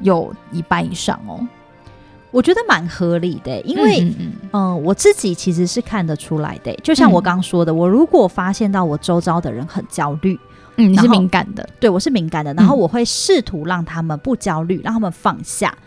[0.04, 1.40] 有一半以上哦，
[2.32, 10.40] 我觉得蛮合理的，因为嗯，嗯，呃，我自己其实是看得出来的，就像我刚说的，嗯，我如果发现到我周遭的人很焦虑，
[10.78, 15.78] 嗯，你是敏感的，对，我是敏感的，然后我会试图让他们不焦虑，让他们放下。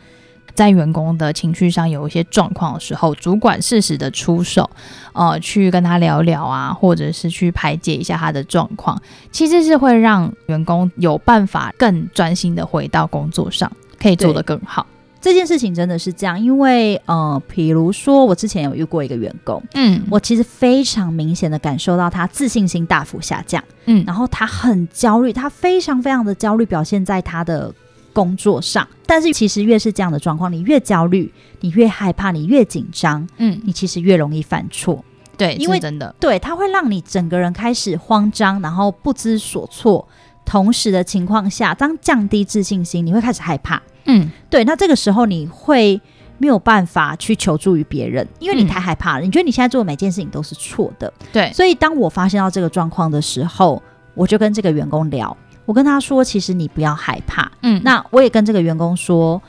[0.54, 4.70] 在员工的情绪上有一些状况的时候，主管适时的出手，
[5.12, 8.96] 呃，去跟他聊聊啊，或者是去排解一下他的状况，
[9.32, 13.68] 其实是会让员工有办法更专心的回到工作上。
[13.98, 14.86] 可以做得更好，
[15.24, 27.74] 这件事情真的是这样，因为呃，比如说我之前有遇过一个员工，嗯，我其实非常明显的感受到他自信心大幅下降，嗯，然后他很焦虑，他非常非常的焦虑，表现在他的
[28.12, 28.86] 工作上。
[29.06, 35.02] 但是其实越是这样的状况，你越焦虑，你越害怕，你越紧张，嗯，你其实越容易犯错，
[35.38, 40.06] 对，因为真的，对，他会让你整个人开始慌张，然后不知所措。
[40.44, 43.82] 同时的情况下，当降低自信心，你会开始害怕。
[44.06, 46.00] 嗯，对，那这个时候你会
[46.38, 49.24] 没有办法去求助于别人，因为你太害怕了。
[49.24, 51.52] 嗯，你觉得你现在做的每件事情都是错的，对。
[51.52, 53.82] 所以当我发现到这个状况的时候，
[54.14, 57.50] 我就跟这个员工聊，我跟他说，其实你不要害怕。
[57.62, 59.40] 嗯，那我也跟这个员工说，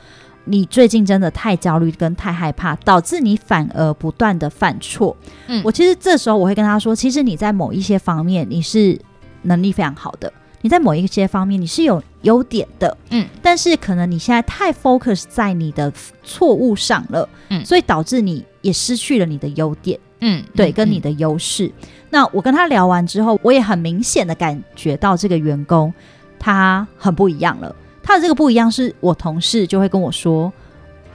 [0.44, 5.16] 你最近真的太焦虑跟太害怕，导致你反而不断的犯错。
[5.48, 8.98] 嗯，我其实这时候我会跟他说，其实你在某一些方面你是
[9.42, 10.32] 能力非常好的。
[10.66, 15.92] 你在某一些方面你是有优点的，嗯，但是可能你现在太 focus 在你的
[16.24, 21.68] 错误上了，嗯，所以导致你也失去了你的优点，嗯，对，跟你的优势。
[21.68, 25.94] 嗯，那我跟他聊完之后，我也很明显的感觉到这个员工
[26.36, 27.72] 他很不一样了。
[28.02, 30.52] 他的这个不一样是我同事就会跟我说，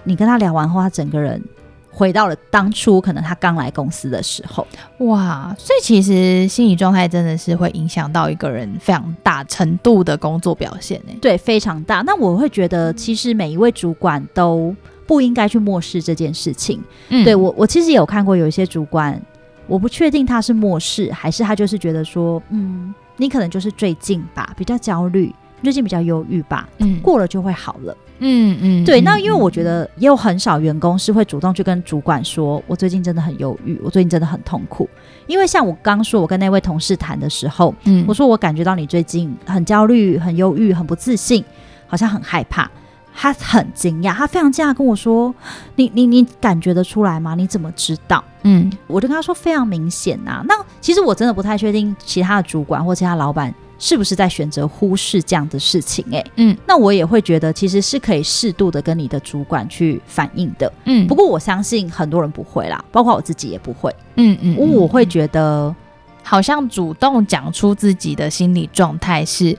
[0.05, 1.43] 你跟他聊完后，他整个人。
[1.91, 4.65] 回到了当初可能他刚来公司的时候，
[4.99, 5.53] 哇！
[5.59, 11.13] 所以其实心理状态真的是会影响到一个人非常大程度的工作表现呢。
[11.21, 12.01] 对，非常大。
[12.01, 14.73] 那我会觉得，其实每一位主管都
[15.05, 16.81] 不应该去漠视这件事情。
[17.09, 19.21] 嗯，对我，我其实也有看过有一些主管，
[19.67, 27.95] 我不确定他是漠视，还是他就是觉得说，嗯，你可能就是最近吧，比较焦虑，最近比较忧郁吧，嗯，过了就会好了。
[28.21, 34.87] 嗯嗯，对，那因为我觉得也有很少员工是会主动去跟主管说，我最近真的很忧郁，我最近真的很痛苦。
[35.27, 41.43] 因为像我刚说，我跟那位同事谈的时候，嗯，我说我感觉到你最近很焦虑、很忧郁、很不自信，
[41.87, 42.69] 好像很害怕。
[43.13, 45.35] 他很惊讶，他非常惊讶跟我说
[45.75, 47.35] ：“你你你感觉得出来吗？
[47.35, 50.45] 你怎么知道？”嗯，我就跟他说非常明显呐、啊。
[50.47, 53.53] 那其实我真的不太确定其他的主管或其他老板。
[53.83, 56.05] 是不是在选择忽视这样的事情？
[56.11, 56.19] 欸？
[56.19, 60.71] 哎，嗯，那我也会觉得，其实是可以适度的跟你的主管去反映的。
[60.85, 63.93] 嗯，不过我相信很多人不会啦，包括我自己也不会。
[64.17, 65.75] 嗯嗯，嗯，我会觉得，
[66.21, 69.57] 好像主动讲出自己的心理状态是，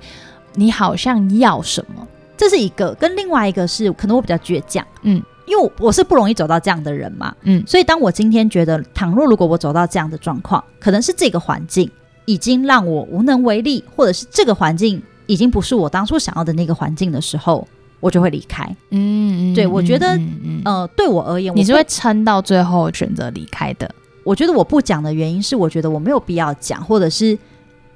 [0.54, 2.06] 你好像要什么，
[2.37, 2.94] 这是一个。
[2.94, 4.87] 跟另外一个是，可能我比较倔强。
[5.02, 7.35] 嗯，因为我是不容易走到这样的人嘛。
[7.42, 11.90] 嗯，所以当我今天觉得，倘若如果我走到这样的状况，可能是这个环境。
[12.24, 17.66] 已经让我无能为力，或者是这个环境已经不是我当初想要的那个环境的时候，
[18.00, 18.64] 我就会离开。
[18.90, 23.90] 嗯，对，我觉得，嗯嗯、呃，对我而言，你是会撑到最后选择离开的。
[24.24, 27.38] 我觉得我不讲的原因是，我觉得我没有必要讲，或者是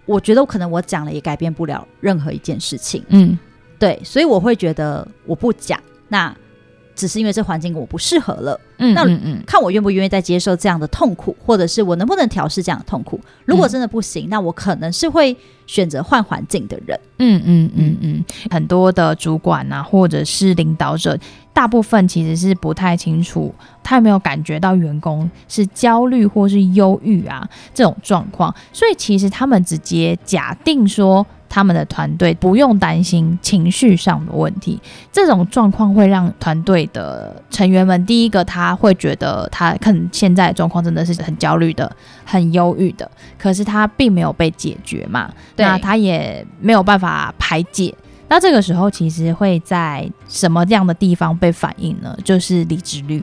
[0.05, 3.03] 我觉得可能我讲了也改变不了任何一件事情。
[3.09, 3.39] 嗯，
[3.79, 5.79] 对，所以我会觉得我不讲。
[6.09, 6.35] 那。
[6.97, 13.21] 只是因为这环境我不适合了，嗯，那嗯，看我愿不愿意再接受这样的痛苦，或者是我能不能调试这样的痛苦。
[13.45, 15.37] 如果真的不行，嗯，那我可能是会
[15.67, 16.99] 选择换环境的人。
[17.19, 21.19] 嗯嗯嗯嗯，很多的主管啊，或者是领导者，
[21.53, 31.27] 大部分其实是不太清楚，他有没有感觉到员工是焦虑或是忧郁啊这种状况，所以其实他们直接假定说。
[31.49, 34.79] 他们的团队不用担心情绪上的问题，
[35.13, 41.91] 这种状况会让团队的成员们，第一个他会觉得他可能现在的状况真的是很焦虑的、
[42.25, 47.95] 很忧郁的，可是他并没有被解决嘛，那他也没有办法排解。
[48.29, 52.17] 那这个时候其实会在什么样的地方被反映呢？
[52.25, 53.23] 就是离职率。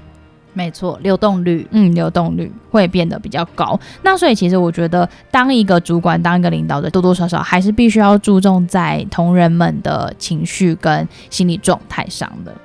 [0.55, 3.77] 没错，流动率，嗯，流动率会变得比较高。
[4.03, 12.55] 那所以其实我觉得，当一个主管，当一个领导者，多多少少还是必须要注重在同仁们的情绪跟心理状态上的。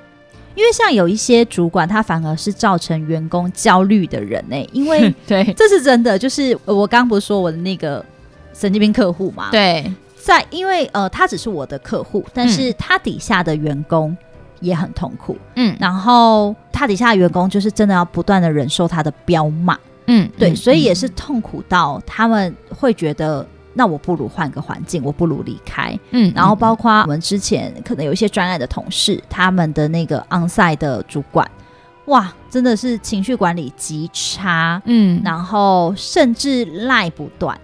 [0.59, 4.69] 因为像有一些主管，他反而是造成员工焦虑的人呢、欸。
[4.73, 6.19] 因为 对，这是真的。
[6.19, 8.05] 就是我刚不是说我的那个
[8.53, 9.49] 神经病客户嘛？
[9.51, 14.15] 对，在因为呃，他只是我的客户，但是他底下的员工。
[14.61, 31.49] 也很痛苦，嗯，然后他底下的员工就是真的要不断的忍受他的彪骂，嗯，对，所以也是痛苦到他们会觉得，那我不如换个环境，我不如离开，嗯，然后包括我们之前可能有一些专案的同事，他们的那个 onsite 的主管，
[32.05, 37.57] 哇，真的是情绪管理极差，嗯，然后甚至赖不断，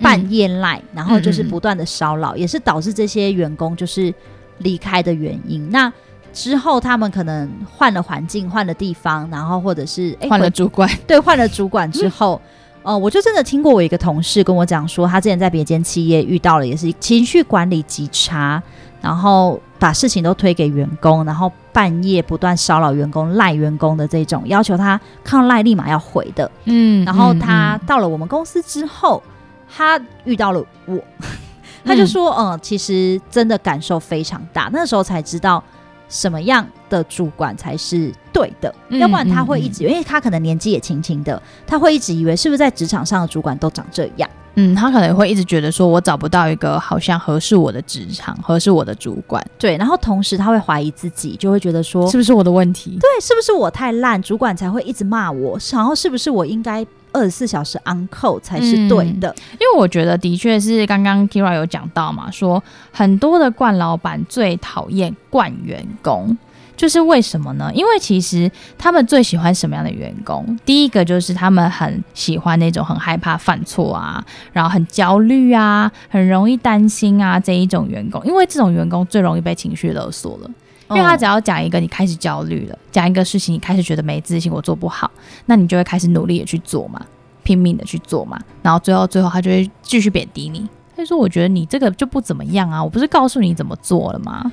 [0.00, 4.12] 半夜赖，然后就是不断的骚扰，也是导致这些员工就是
[4.58, 5.70] 离开的原因。
[5.70, 5.92] 那
[6.32, 12.40] 之后，他们可能换了环境，换了地方，然后或者是换了主管，对，换了主管之后，
[12.82, 18.62] 呃，我就真的听过我一个同事跟我讲说，他之前在别间企业遇到了也是情绪管理极差，
[19.02, 29.22] 然后把事情都推给员工，然后半夜不断骚扰员工、赖员工的这种，要求他看赖立马要回的，嗯，然后他到了我们公司之后，
[29.68, 30.98] 他遇到了我，
[31.84, 35.62] 他就说，嗯、呃，其实真的感受非常大，那时候才知道。
[36.10, 38.74] 什么样的主管才是对的？
[38.88, 44.28] 嗯、要不然他会一直，嗯、因为他可能年纪也轻轻的，他会一直以为是不是在职场上的主管都长这样？
[44.56, 49.42] 嗯，他可能会一直觉得说，我找不到一个好像合适我的职场、合适我的主管。
[49.56, 52.98] 对，然后同时他会怀疑自己，就会觉得说，是不是我的问题？
[53.00, 55.56] 对，是不是我太烂，主管才会一直骂我？
[55.72, 56.84] 然后是不是我应该？
[57.12, 66.36] 二十四小时 on call 才是对的，嗯，因为我觉得的确是刚刚 Keira 有讲到嘛，说很多的惯老板最讨厌惯员工，
[66.76, 67.70] 就是为什么呢？
[67.74, 70.58] 因为其实他们最喜欢什么样的员工？
[70.64, 80.50] 第一个就是他们很喜欢那种很害怕犯错啊，然后很焦虑啊，很容易担心啊这一种员工，因为这种员工最容易被情绪勒索了。
[80.90, 85.10] 因为他只要讲一个，你开始焦虑了；讲一个事情，你开始觉得没自信，我做不好，
[85.46, 87.00] 那你就会开始努力的去做嘛，
[87.42, 90.68] 拼命的去做嘛，然后最后最后他就会继续贬低你。
[90.96, 94.52] 他就说：“我觉得你这个就不怎么样啊，我不是告诉你怎么做了吗？”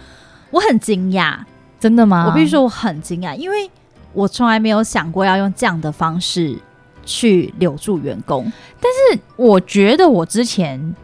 [0.52, 1.38] 我很惊讶，
[1.80, 2.26] 真的吗？
[2.28, 3.70] 我必须说我很惊讶，因为
[4.14, 6.58] 我从来没有想过要用这样的方式
[7.04, 8.50] 去留住员工。
[8.80, 10.96] 但是我觉得我之前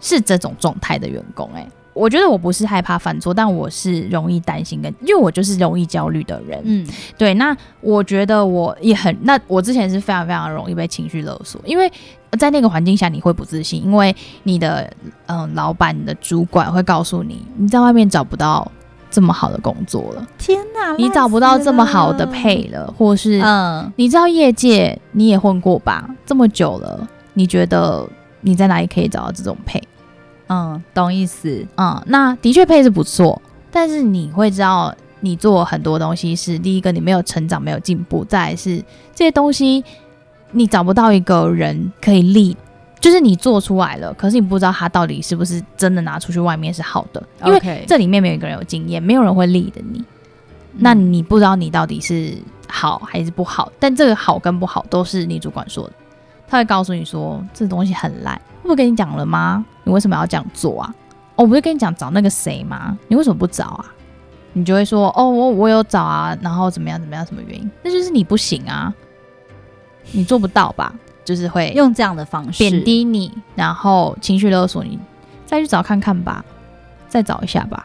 [0.00, 1.68] 是这种状态的员工，欸，哎。
[1.92, 6.60] 我觉得我不是害怕犯错，但我是容易担心跟，因为我就是容易焦虑的人。
[6.64, 6.86] 嗯，
[7.18, 7.34] 对。
[7.34, 11.90] 那我觉得我也很，那我之前是非常非常容易被情绪勒索，因为
[12.38, 14.82] 在那个环境下你会不自信，因为你的
[15.26, 18.70] 嗯、呃、老板、你的主管会告诉你，你在外面找不到
[19.10, 20.26] 这么好的工作了。
[20.38, 26.08] 天哪，你找不到这么好的配了，或是嗯，你知道业界你也混过吧？
[26.24, 28.08] 这么久了，你觉得
[28.42, 29.82] 你在哪里可以找到这种配？
[30.50, 31.64] 嗯，懂意思。
[31.76, 38.76] 嗯，那的确配置不错，但是你会知道，你做很多东西是第一个，你没有成长，没有进步；再来是
[39.14, 39.84] 这些东西
[40.50, 42.56] 你找不到一个人可以立，
[42.98, 50.04] 就是你做出来了，可是你不知道他到底是不是真的拿出去外面是好的，因为这里面没有一个人有经验，没有人会立的你，
[50.78, 52.34] 那你不知道你到底是
[52.66, 53.70] 好还是不好。
[53.78, 55.92] 但这个好跟不好都是你主管说的，
[56.48, 58.40] 他会告诉你说这东西很烂。
[58.64, 59.64] 我不跟你讲了吗？
[59.90, 60.94] 你为什么要这样做啊？
[61.34, 62.96] 我不是跟你讲找那个谁吗？
[63.08, 63.84] 你为什么不找啊？
[64.52, 67.68] 你就会说哦，我我有找啊，然后怎么样怎么样，什么原因？
[67.82, 68.94] 那就是你不行啊，
[70.12, 70.94] 你做不到吧？
[71.24, 74.96] 就是会用这样的方式贬低你，然后情绪勒索你，
[75.44, 76.44] 再去找看看吧，
[77.08, 77.84] 再找一下吧。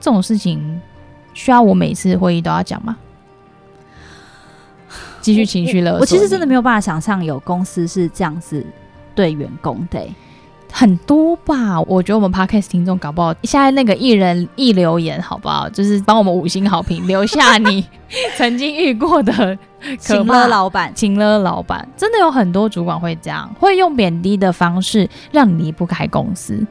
[0.00, 0.80] 这种事情
[1.34, 2.96] 需要我每次会议都要讲吗？
[5.20, 8.64] 继续情绪勒索我，我其实真的没有办法想象有公司是这样子。
[9.14, 9.98] 对员工的
[10.78, 15.66] 很多吧，我觉得我们 podcast 听众搞不好现在那个一人一留言，好不好？
[15.70, 17.82] 就是帮我们五星好评，留下你
[18.36, 19.56] 曾经遇过的
[19.98, 26.62] 情勒老板，情勒老板真的有很多主管会这样，会用贬低的方式让你离不开公司，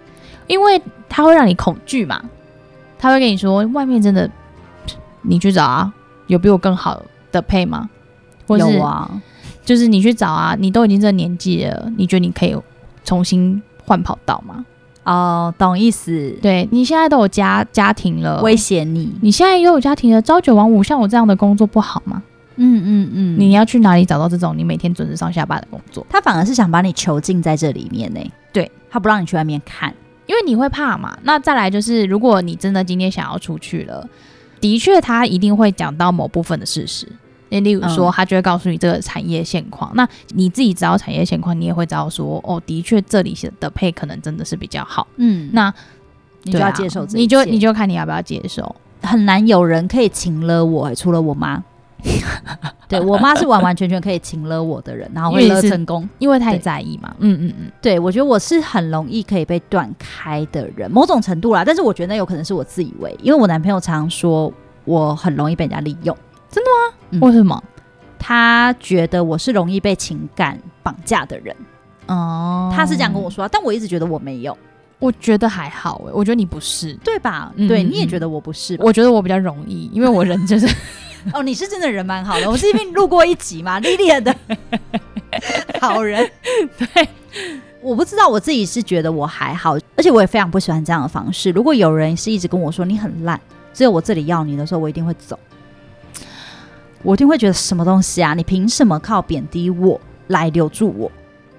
[0.45, 2.21] 因为他会让你恐惧嘛，
[2.99, 4.29] 他会跟你说外面真的，
[5.23, 5.91] 你去找啊，
[6.27, 7.89] 有比我更好的配吗？
[8.45, 9.09] 或是有啊。
[9.65, 12.55] 就是你去找啊，你都已经这个年纪了，你觉得你可以
[13.03, 14.65] 重新换跑道吗？
[15.03, 16.35] 哦，懂意思。
[16.41, 19.13] 对，你现在都有家家庭了，威胁你。
[19.21, 22.23] 你现在又有家庭了，朝九晚五，像我这样的工作不好吗？
[22.55, 23.39] 嗯嗯嗯。
[23.39, 26.05] 你要去哪里找到这种你每天准时上下班的工作？
[26.09, 28.19] 他反而是想把你囚禁在这里面呢。
[28.51, 29.93] 对，他不让你去外面看，
[30.25, 31.15] 因为你会怕嘛。
[31.21, 34.09] 那再来就是，如果你真的今天想要出去了，
[34.59, 37.07] 的确他一定会讲到某部分的事实。
[37.49, 39.91] 那例如说，他就会告诉你这个产业现况。
[39.91, 45.07] 嗯、那你自己知道产业现况，你也会知道说，哦，的确这里的配可能真的是比较好。
[45.17, 45.73] 嗯，那
[46.43, 48.75] 你就要接受自己，你就你就看你要不要接受。
[49.01, 51.63] 很难有人可以请了我，除了我妈。
[52.87, 57.15] 对，我妈是完完全全可以请了我的人，然后会勒成功，因为太在意嘛。
[57.17, 61.63] 嗯嗯嗯，对，我觉得我是很容易可以被断开的人，某种程度啦。
[61.65, 66.15] 但是我觉得那有可能是我自以为，因为我男朋友常说我很容易被人家利用。
[66.55, 66.97] 真的吗？
[67.11, 67.61] 嗯、为什么？
[68.17, 71.53] 他觉得我是容易被情感绑架的人。
[72.07, 74.57] 哦，他是这样跟我说，但我一直觉得我没有。
[74.99, 77.51] 我觉得还好诶，我觉得你不是，对吧？
[77.57, 78.77] 嗯、对，你也觉得我不是？
[78.79, 80.65] 我觉得我比较容易，因为我人就是。
[81.33, 82.49] 哦，你是真的人蛮好的。
[82.49, 84.33] 我是因为录过一集嘛， Lily 的
[85.81, 86.25] 好人。
[86.77, 87.09] 对，
[87.81, 91.51] 我不知道我自己是觉得我还好，而且我也非常不喜欢这样的方式。
[91.51, 93.39] 如果有人是一直跟我说你很烂，
[93.73, 95.37] 只有我这里要你的时候，我一定会走。
[97.05, 98.33] 我一定会觉得什么东西啊？
[98.33, 101.11] 你凭什么靠贬低我来留住我？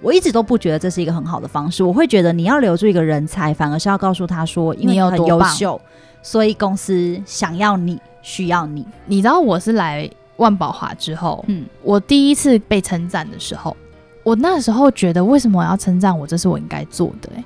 [0.02, 1.82] 我一直都不觉得这是一个很好的方式。
[1.82, 5.80] 我会觉得你要留住一个人才，反而是要告诉他说，因为你很优秀，
[6.22, 7.98] 所以公司想要你。
[8.22, 13.76] 需要你，你知道我是来万宝华之后，嗯，我第一次被称赞的时候，
[14.24, 16.26] 我那时候觉得为什么我要称赞我？
[16.26, 17.44] 这是我应该做的、欸，哎，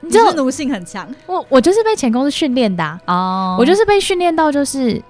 [0.00, 1.06] 你这奴性很强。
[1.26, 5.02] 我我就是被前公司训练的啊，哦，我就是被训练到，就是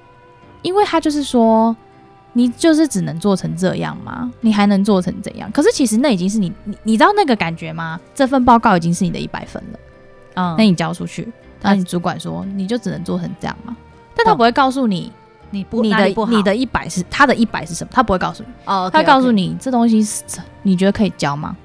[0.66, 1.74] 因为他就是说，
[2.32, 4.28] 你就是只能做成这样吗？
[4.40, 5.48] 你还能做成怎样？
[5.52, 8.00] 可是其实那已经是你，你你知道那个感觉吗？
[8.12, 9.78] 这份报告已经是你的一百分了，
[10.34, 13.76] 嗯，那你交出去，那你主管说你就只能做成这样吗？
[14.16, 15.12] 但他不会告诉你，
[15.50, 17.90] 你不你的你的一百是他的一百是什么？
[17.92, 18.48] 他不会告诉你。
[18.64, 20.24] 哦，他告诉你这东西是
[20.62, 21.56] 你觉得可以交吗？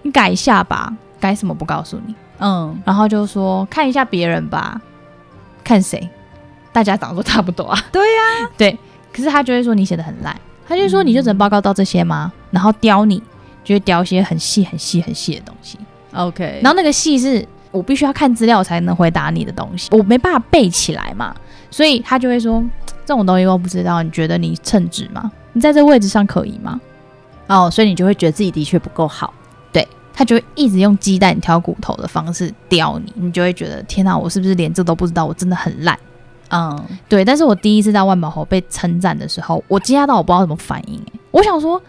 [0.00, 0.90] 你改一下吧，
[1.20, 2.14] 改什么不告诉你？
[2.38, 4.80] 嗯，然后就说看一下别人吧，
[5.62, 6.08] 看谁？
[6.76, 7.84] 大家长得都差不多啊。
[7.90, 8.78] 对呀，对。
[9.10, 12.30] 可是他就会说你写的很烂，他就说你就只能报告到这些吗？
[12.50, 13.16] 然后刁你，
[13.64, 15.78] 就会刁一些很细很细很细的东西。
[16.12, 21.34] OK，然后那个细是我必须要看资料才能回答你的东西，我没办法背起来嘛。
[21.70, 22.62] 所以他就会说，
[23.06, 25.32] 这种东西我不知道，你觉得你称职吗？
[25.54, 26.78] 你在这个位置上可以吗？
[27.46, 29.32] 哦，所以你就会觉得自己的确不够好。
[29.72, 35.24] 对，他就会一直用鸡蛋挑骨头的方式刁你，你就会觉得天哪，我是不是连这都不知道？
[35.24, 35.98] 我真的很烂。
[36.50, 37.24] 嗯，对。
[37.24, 41.00] 但是我第一次在万宝猴被称赞的时候，我惊讶到我不知道怎么反应。
[41.30, 41.80] 我想说，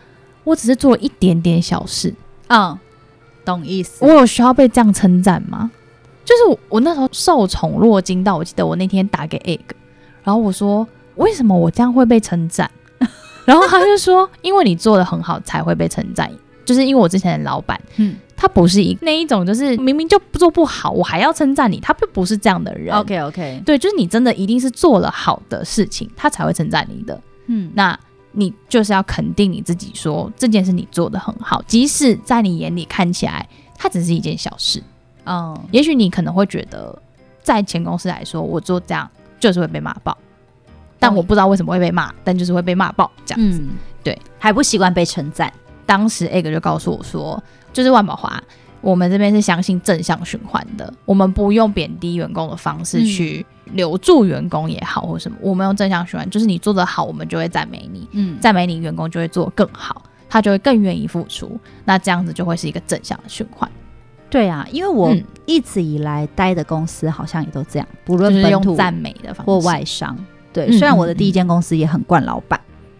[0.44, 2.14] 我只是做了一点点小事。
[2.48, 2.78] 嗯，
[3.46, 4.06] 懂意思。
[4.06, 5.72] 我有需要被这样称赞吗？
[6.26, 9.62] 就是我，我那时候受宠若惊到，我记得我那天打给 Egg，
[10.24, 10.86] 然后我说
[11.16, 12.70] 为什么我这样会被称赞？
[13.46, 16.30] 然后他就说因为你做的很好才会被称赞，
[16.66, 22.96] 就是因为我之前的老板，嗯，他不是一那一种，就是明明就不做不好，我还要称赞你，他并不是这样的人。
[22.96, 27.20] OK OK，对，就是你真的一定是做了好的事情，他才会称赞你的。
[27.48, 28.00] 嗯，那
[28.34, 34.84] 你就是要肯定你自己说，说这件事你做的很好，即使在你眼里看起来它只是一件小事。
[35.26, 36.96] 嗯，也许你可能会觉得，
[37.42, 39.10] 在前公司来说，我做这样
[39.40, 40.16] 就是会被骂爆，
[41.00, 43.60] 但我不知道为什么会被骂，但就是会被骂爆这样子。
[43.60, 43.70] 嗯、
[44.04, 45.52] 对，还不习惯被称赞。
[45.86, 47.42] 当时 Egg 就告诉我说，
[47.74, 48.42] 就是万宝华，
[48.82, 63.70] 我们这边是相信正向循环的，我们不用贬低员工的方式去留住员工也好，或什么，我们用正向循环，就是你做得好，我们就会赞美你，嗯，赞美你，员工就会做更好，他就会更愿意付出，那这样子就会是一个正向的循环。
[64.30, 65.16] 对啊，因为我
[65.46, 70.18] 一直以来待的公司好像也都这样，不论本土赞美的方式或外商。
[70.52, 72.60] 对，虽然我的第一间公司也很惯老板，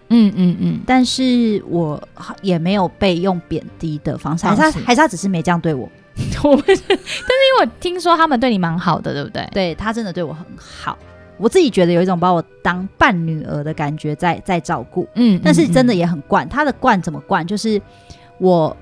[0.10, 2.02] 嗯嗯嗯，但是我
[2.42, 5.90] 也没有被用贬低的方式，还是他还是他只是没这样对我。
[6.44, 9.48] 我不是，但是因为我听说他们对你蛮好的，对不对？
[9.54, 10.98] 对，他真的对我很好，
[11.38, 15.08] 我自己觉得有一种把我当半女儿的感觉在在照顾。
[15.16, 17.46] 嗯，但是真的也很惯，他的惯怎么惯？
[17.46, 17.82] 就是
[18.40, 18.76] 我。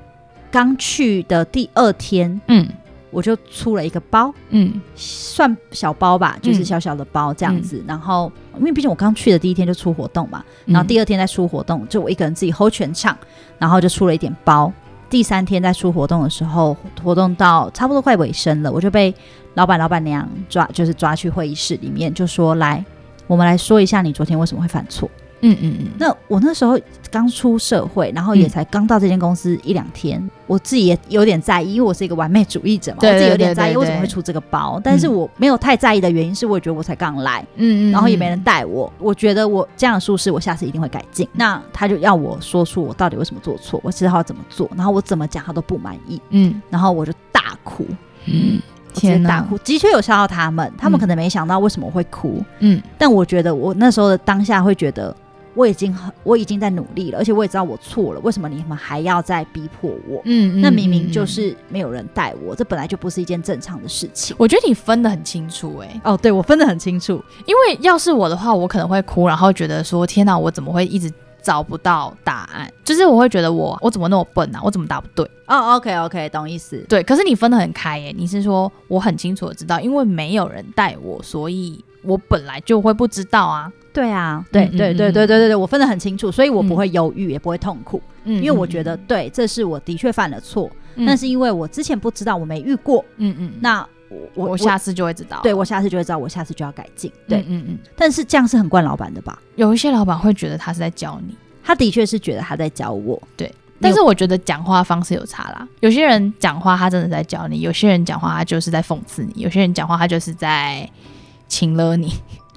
[0.52, 2.66] 刚去的第二天，嗯，
[3.12, 7.78] 我就出了一个包，嗯，算小包吧，就是小小的包这样子。
[7.78, 13.18] 嗯、然后，因为毕竟我刚去的第一天就出活动嘛，嗯、然后第二天再出活动，就我一个人自己 hold 全场，
[13.58, 14.72] 然后就出了一点包。
[15.10, 19.14] 第三天在出活动的时候，活动到差不多快尾声了，我就被
[19.54, 22.84] 老板、老板娘抓，就是抓去会议室里面，就说：“来，
[23.28, 25.10] 我们来说一下你昨天为什么会犯错。”
[25.42, 26.80] 嗯嗯嗯，那我那时候
[27.12, 41.28] 刚出社会，然后也才刚到这间公司一两天，嗯、我自己也有点在意，因为我是一个完美主义者嘛，我自己有点在意为什么会出这个包，但是我没有太在意的原因是，我觉得我才刚来，嗯嗯，然后也没人带我，我觉得我这样的舒适，我下次一定会改进。
[41.34, 47.86] 那他就要我说出我到底为什么做错，我知道要怎么做，然后我怎么讲他都不满意，嗯，然后我就大哭，
[48.26, 48.60] 嗯，
[48.94, 55.16] 天哪，大哭，的确有吓到他们，他们可能没想到为什么我会哭，嗯，但我觉得我那时候的当下会觉得。
[55.56, 60.22] 我已经很，我已经在努力了，而且我也知道我错了，为什么你们还要再逼迫我？
[60.26, 64.36] 嗯，那明明就是没有人带我，这本来就不是一件正常的事情。
[64.38, 72.72] 我觉得你分得很清楚，欸，哎，哦，对，我分得很清楚，因为要是我的话，我可能会哭，然后觉得说，天哪，我怎么会一直找不到答案？
[72.84, 74.60] 就是我会觉得我，我怎么那么笨啊？
[74.64, 75.26] 我怎么答不对？
[75.48, 76.78] 哦，OK，OK，懂意思。
[76.90, 83.72] 对，可是你分得很开，耶，你是说我很清楚的知道，因为没有人带我，所以我本来就会不知道啊。
[83.96, 90.70] 对啊，对对对对对对对，我分得很清楚，所以我不会犹豫，也不会痛苦，嗯，因为我觉得对，这是我的确犯了错，
[91.08, 93.88] 但是因为我之前不知道，我没遇过，嗯嗯，那
[94.36, 99.42] 我我下次就会知道，对，我下次就会知道，我下次就要改进，对，嗯嗯，但是这样是很惯老板的吧？
[99.56, 101.34] 有一些老板会觉得他是在教你，
[101.64, 110.90] 他的确是觉得他在教我，对，但是我觉得讲话方式有差啦，有些人讲话他真的在教你，有些人讲话他就是在讽刺你，有些人讲话他就是在
[111.48, 112.12] 请了你。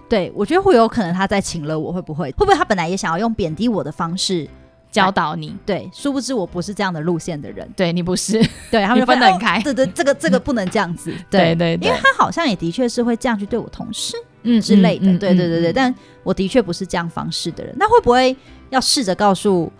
[0.08, 2.30] 对，我觉得会有可能他在请了我，会不会？
[2.32, 4.48] 会不会他本来也想要用贬低我的方式
[4.90, 5.54] 教导你？
[5.66, 7.68] 对，殊不知我不是这样的路线的人。
[7.76, 9.60] 对，你不是，对，他们分得很开。
[9.60, 11.12] 对对，这个这个不能这样子。
[11.30, 15.06] 对对对，因为他好像也的确是会这样去对我同事，嗯之类的。
[15.18, 17.74] 对对对对，但我的确不是这样方式的人。
[17.78, 18.34] 那会不会
[18.70, 19.70] 要试着告诉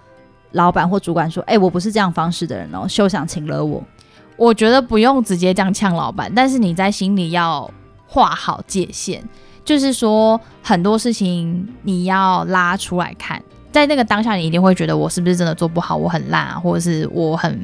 [0.53, 3.83] 老板或主管说：“哎，我不是这样方式的人哦，休想请了我。”
[4.37, 7.69] 我觉得不用直接这样呛老板，但是你在心里要
[8.07, 9.27] 画好界限。
[9.69, 17.63] 就是说很多事情你要拉出来看，在那个当下，你一定会觉得我是不是真的做不好，我很烂啊，或者是我很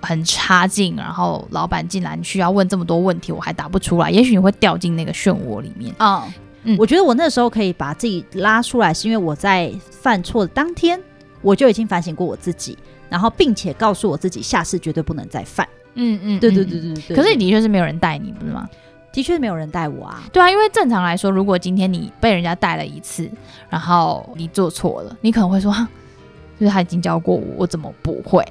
[0.00, 5.94] 很差劲，然后老板竟然需要问这么多问题，我还答不出来，也许你会掉进那个漩涡里面。
[5.98, 6.22] 嗯
[6.64, 10.98] 嗯，我觉得我那时候可以把自己拉出来，是因为我在犯错的当天，
[11.42, 12.78] 我就已经反省过我自己，
[13.10, 15.68] 然后并且告诉我自己，下次绝对不能再犯。
[15.96, 17.14] 嗯嗯，对对对对对。
[17.14, 18.66] 可是你的确是没有人带你，不是吗？
[19.16, 23.26] 的确没有人带我啊，对啊，因为正常来说，如果今天你被人家带了一次，
[23.70, 25.72] 然后你做错了，你可能会说，
[26.60, 28.42] 就是他已经教过我，我怎么不会？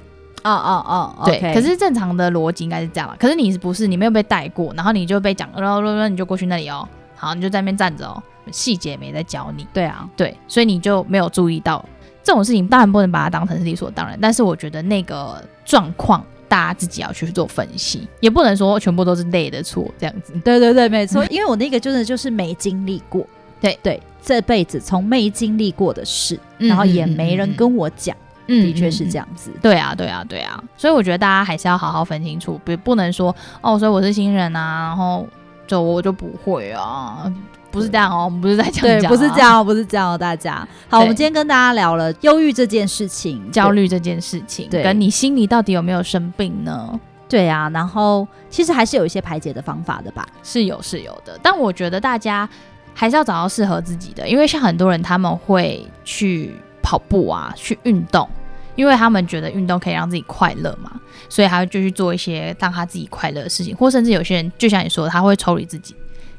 [0.42, 1.54] 哦哦哦，对。
[1.54, 9.64] 可是正常的逻辑应该是这样，可是你是不是你没有被带过，然后你就被讲，然后然后你就过去那里哦，好，你就在那边站着哦，细节没在教你。
[9.72, 11.84] 对啊，对，所以你就没有注意到
[12.24, 16.20] 这种事情，当然不能把它当成是理所当然，但是我觉得那个状况。
[16.48, 20.32] 大家自己要去做分析，也不能说全部都是累的错，这样子。
[20.44, 21.24] 对对对，没错。
[21.30, 23.26] 因为我那个真的就是没经历过，
[23.60, 28.16] 对对，这辈子从没经历过的事，嗯、然后也没人跟我讲，
[28.46, 29.50] 嗯、的确是这样子。
[29.60, 30.62] 对啊，对啊，对啊。
[30.76, 35.26] 所以我觉得大家还是要好好分清楚，不不能说哦，所以我是新人啊，然后
[35.66, 37.32] 就我就不会啊。
[37.76, 40.66] 不是这样哦，我们不是在讲，对，不是这样，不是这样哦，大家。
[40.88, 46.98] 好，我们今天跟大家聊了忧郁这件事情，焦虑这件事情，对，跟你心里到底有没有生病呢？
[47.28, 52.48] 对啊，然后其实还是有一些排解的方法的吧，是有是有的，但我觉得大家
[52.94, 58.26] 还是要找到适合自己的，因为像很多人他们会去跑步啊，去运动，
[58.74, 60.90] 因为他们觉得运动可以让自己快乐嘛，
[61.28, 65.94] 所以他就去做一些让他自己快乐的事情，或甚至有些人就像你说的，他会抽离自己。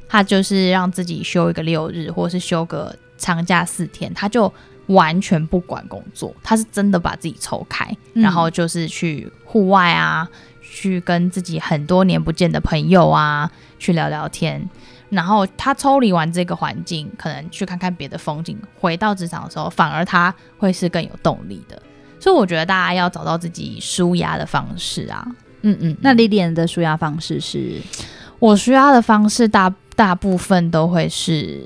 [0.08, 4.52] 他就是让自己休一个六日，或是休个长假四天，他就
[4.88, 10.28] 完全不管工作，他是真的把自己抽开，嗯、然后就是去户外啊，
[10.62, 14.70] 去跟自己很多年不见的朋友啊去聊聊天，
[15.10, 21.82] 然后他抽离完这个环境，可能去看看别的风景，回到职场的时候，反而他会是更有动力的。
[22.20, 25.28] 所以我觉得大家要找到自己舒压的方式啊，
[25.62, 27.82] 嗯嗯，那 Lilian 的舒压方式是？
[28.40, 31.66] 我舒压的方式大大部分都会是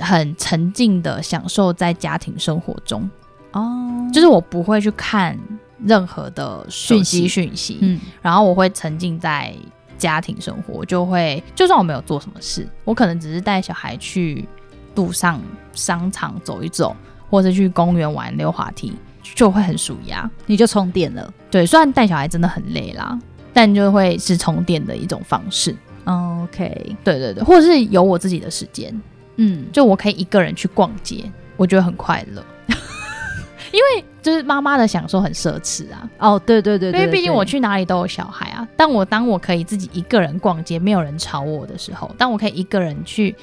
[0.00, 3.10] 很沉浸的享受在家庭生活中。
[3.50, 5.36] 哦，就是我不会去看
[5.84, 7.26] 任何的讯息。
[7.26, 9.52] 讯息，嗯，然后我会沉浸在
[9.98, 14.48] 家庭生活，就会就算我没有做什么事，我可能只是带小孩去
[14.94, 16.94] 路上商场走一走，
[17.28, 18.92] 或者去公园玩溜滑梯，
[19.34, 21.32] 就会很舒压，你就充电了。
[21.50, 23.18] 对，虽然带小孩真的很累啦，
[23.52, 25.74] 但就会是充电的一种方式。
[26.04, 28.94] OK，对对对，或者是有我自己的时间，
[29.36, 31.24] 嗯，就我可以一个人去逛街，
[31.56, 32.44] 我觉得很快乐，
[33.72, 36.08] 因为就是妈妈的享受很奢侈啊。
[36.18, 38.68] 哦，对对对，对，因为毕竟我去哪里都有小孩啊。
[38.76, 43.34] 但我当我可以自己一个人逛街，没有人吵我的时候；当我可以一个人去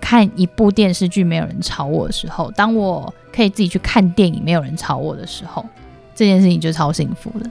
[0.00, 5.64] 看一部电视剧，没有人吵我的时候；当我可以自己去看电影，没有人吵我的时候，
[6.14, 7.50] 这件事情就超幸福的。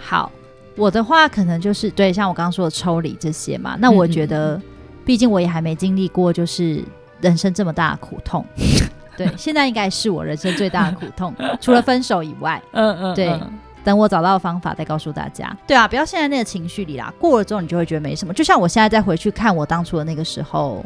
[0.00, 0.32] 好。
[0.76, 3.76] 我的话可能就是对，像我刚刚说的抽离这些嘛。
[3.78, 4.60] 那我觉得，
[5.04, 6.82] 毕竟我也还没经历过，就是
[7.20, 8.44] 人生这么大的苦痛。
[9.16, 12.62] 对，现在应该是我人生最大的苦痛， 除了分手以外。
[12.72, 13.14] 嗯嗯。
[13.14, 13.38] 对，
[13.84, 15.54] 等我找到方法再告诉大家。
[15.66, 17.12] 对啊，不要陷在那个情绪里啦。
[17.18, 18.32] 过了之后，你就会觉得没什么。
[18.32, 20.84] 就像我现在再回去看我当初的那个时候，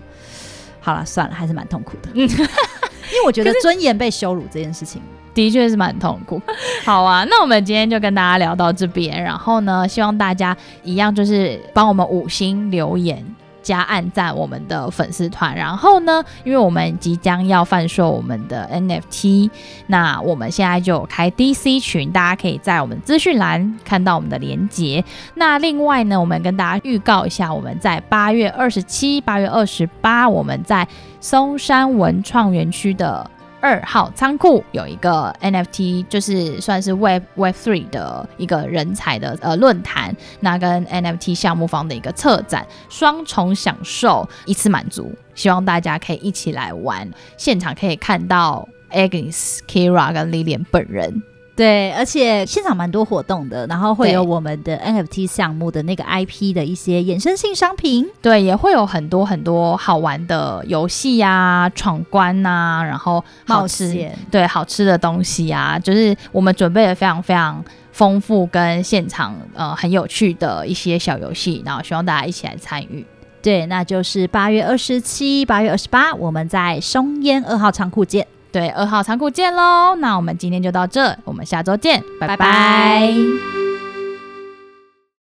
[0.81, 2.11] 好了，算了，还是蛮痛苦的。
[2.15, 5.01] 因为我觉得尊严被羞辱这件事情
[5.37, 6.43] 的确是蛮痛苦。
[6.85, 13.25] 好啊，那我们今天就跟大家聊到这边，然后呢，希望大家一样就是帮我们五星留言。
[13.63, 19.51] 加按赞我们的粉丝团，然后呢，因为我们即将要贩售我们的 NFT，
[19.89, 25.05] 那我们现在就开 DC 群，大家可以在我们资讯栏看到我们的连结。
[25.35, 30.87] 那另外呢，我们跟大家预告一下，我们在八月二十七、八月二十八，我们在
[31.19, 33.29] 松山文创园区的。
[33.67, 51.21] 二号仓库有一个 NFT，就是算是 Web Web Three 的一个人才的呃论坛，那跟 NFT 项目方的一个策展，双重享受，一次满足，希望大家可以一起来玩，现场可以看到 Agnes、Kira 跟 Lilian 本人。
[51.57, 73.03] 对，而且现场蛮多活动的，然后会有我们的 NFT 项目的那个 IP 的一些衍生性商品，对，也会有很多很多好玩的游戏呀、闯关呐、啊，然后好吃，对，好吃的东西啊，就是我们准备了非常非常丰富跟现场呃很有趣的一些小游戏，然后希望大家一起来参与。
[73.41, 78.27] 对，那就是八月二十七、八月二十八，我们在松烟二号仓库见。
[78.57, 79.95] 对，二号仓库见喽！
[79.97, 83.66] 那我们今天就到这，我们下周见，拜拜。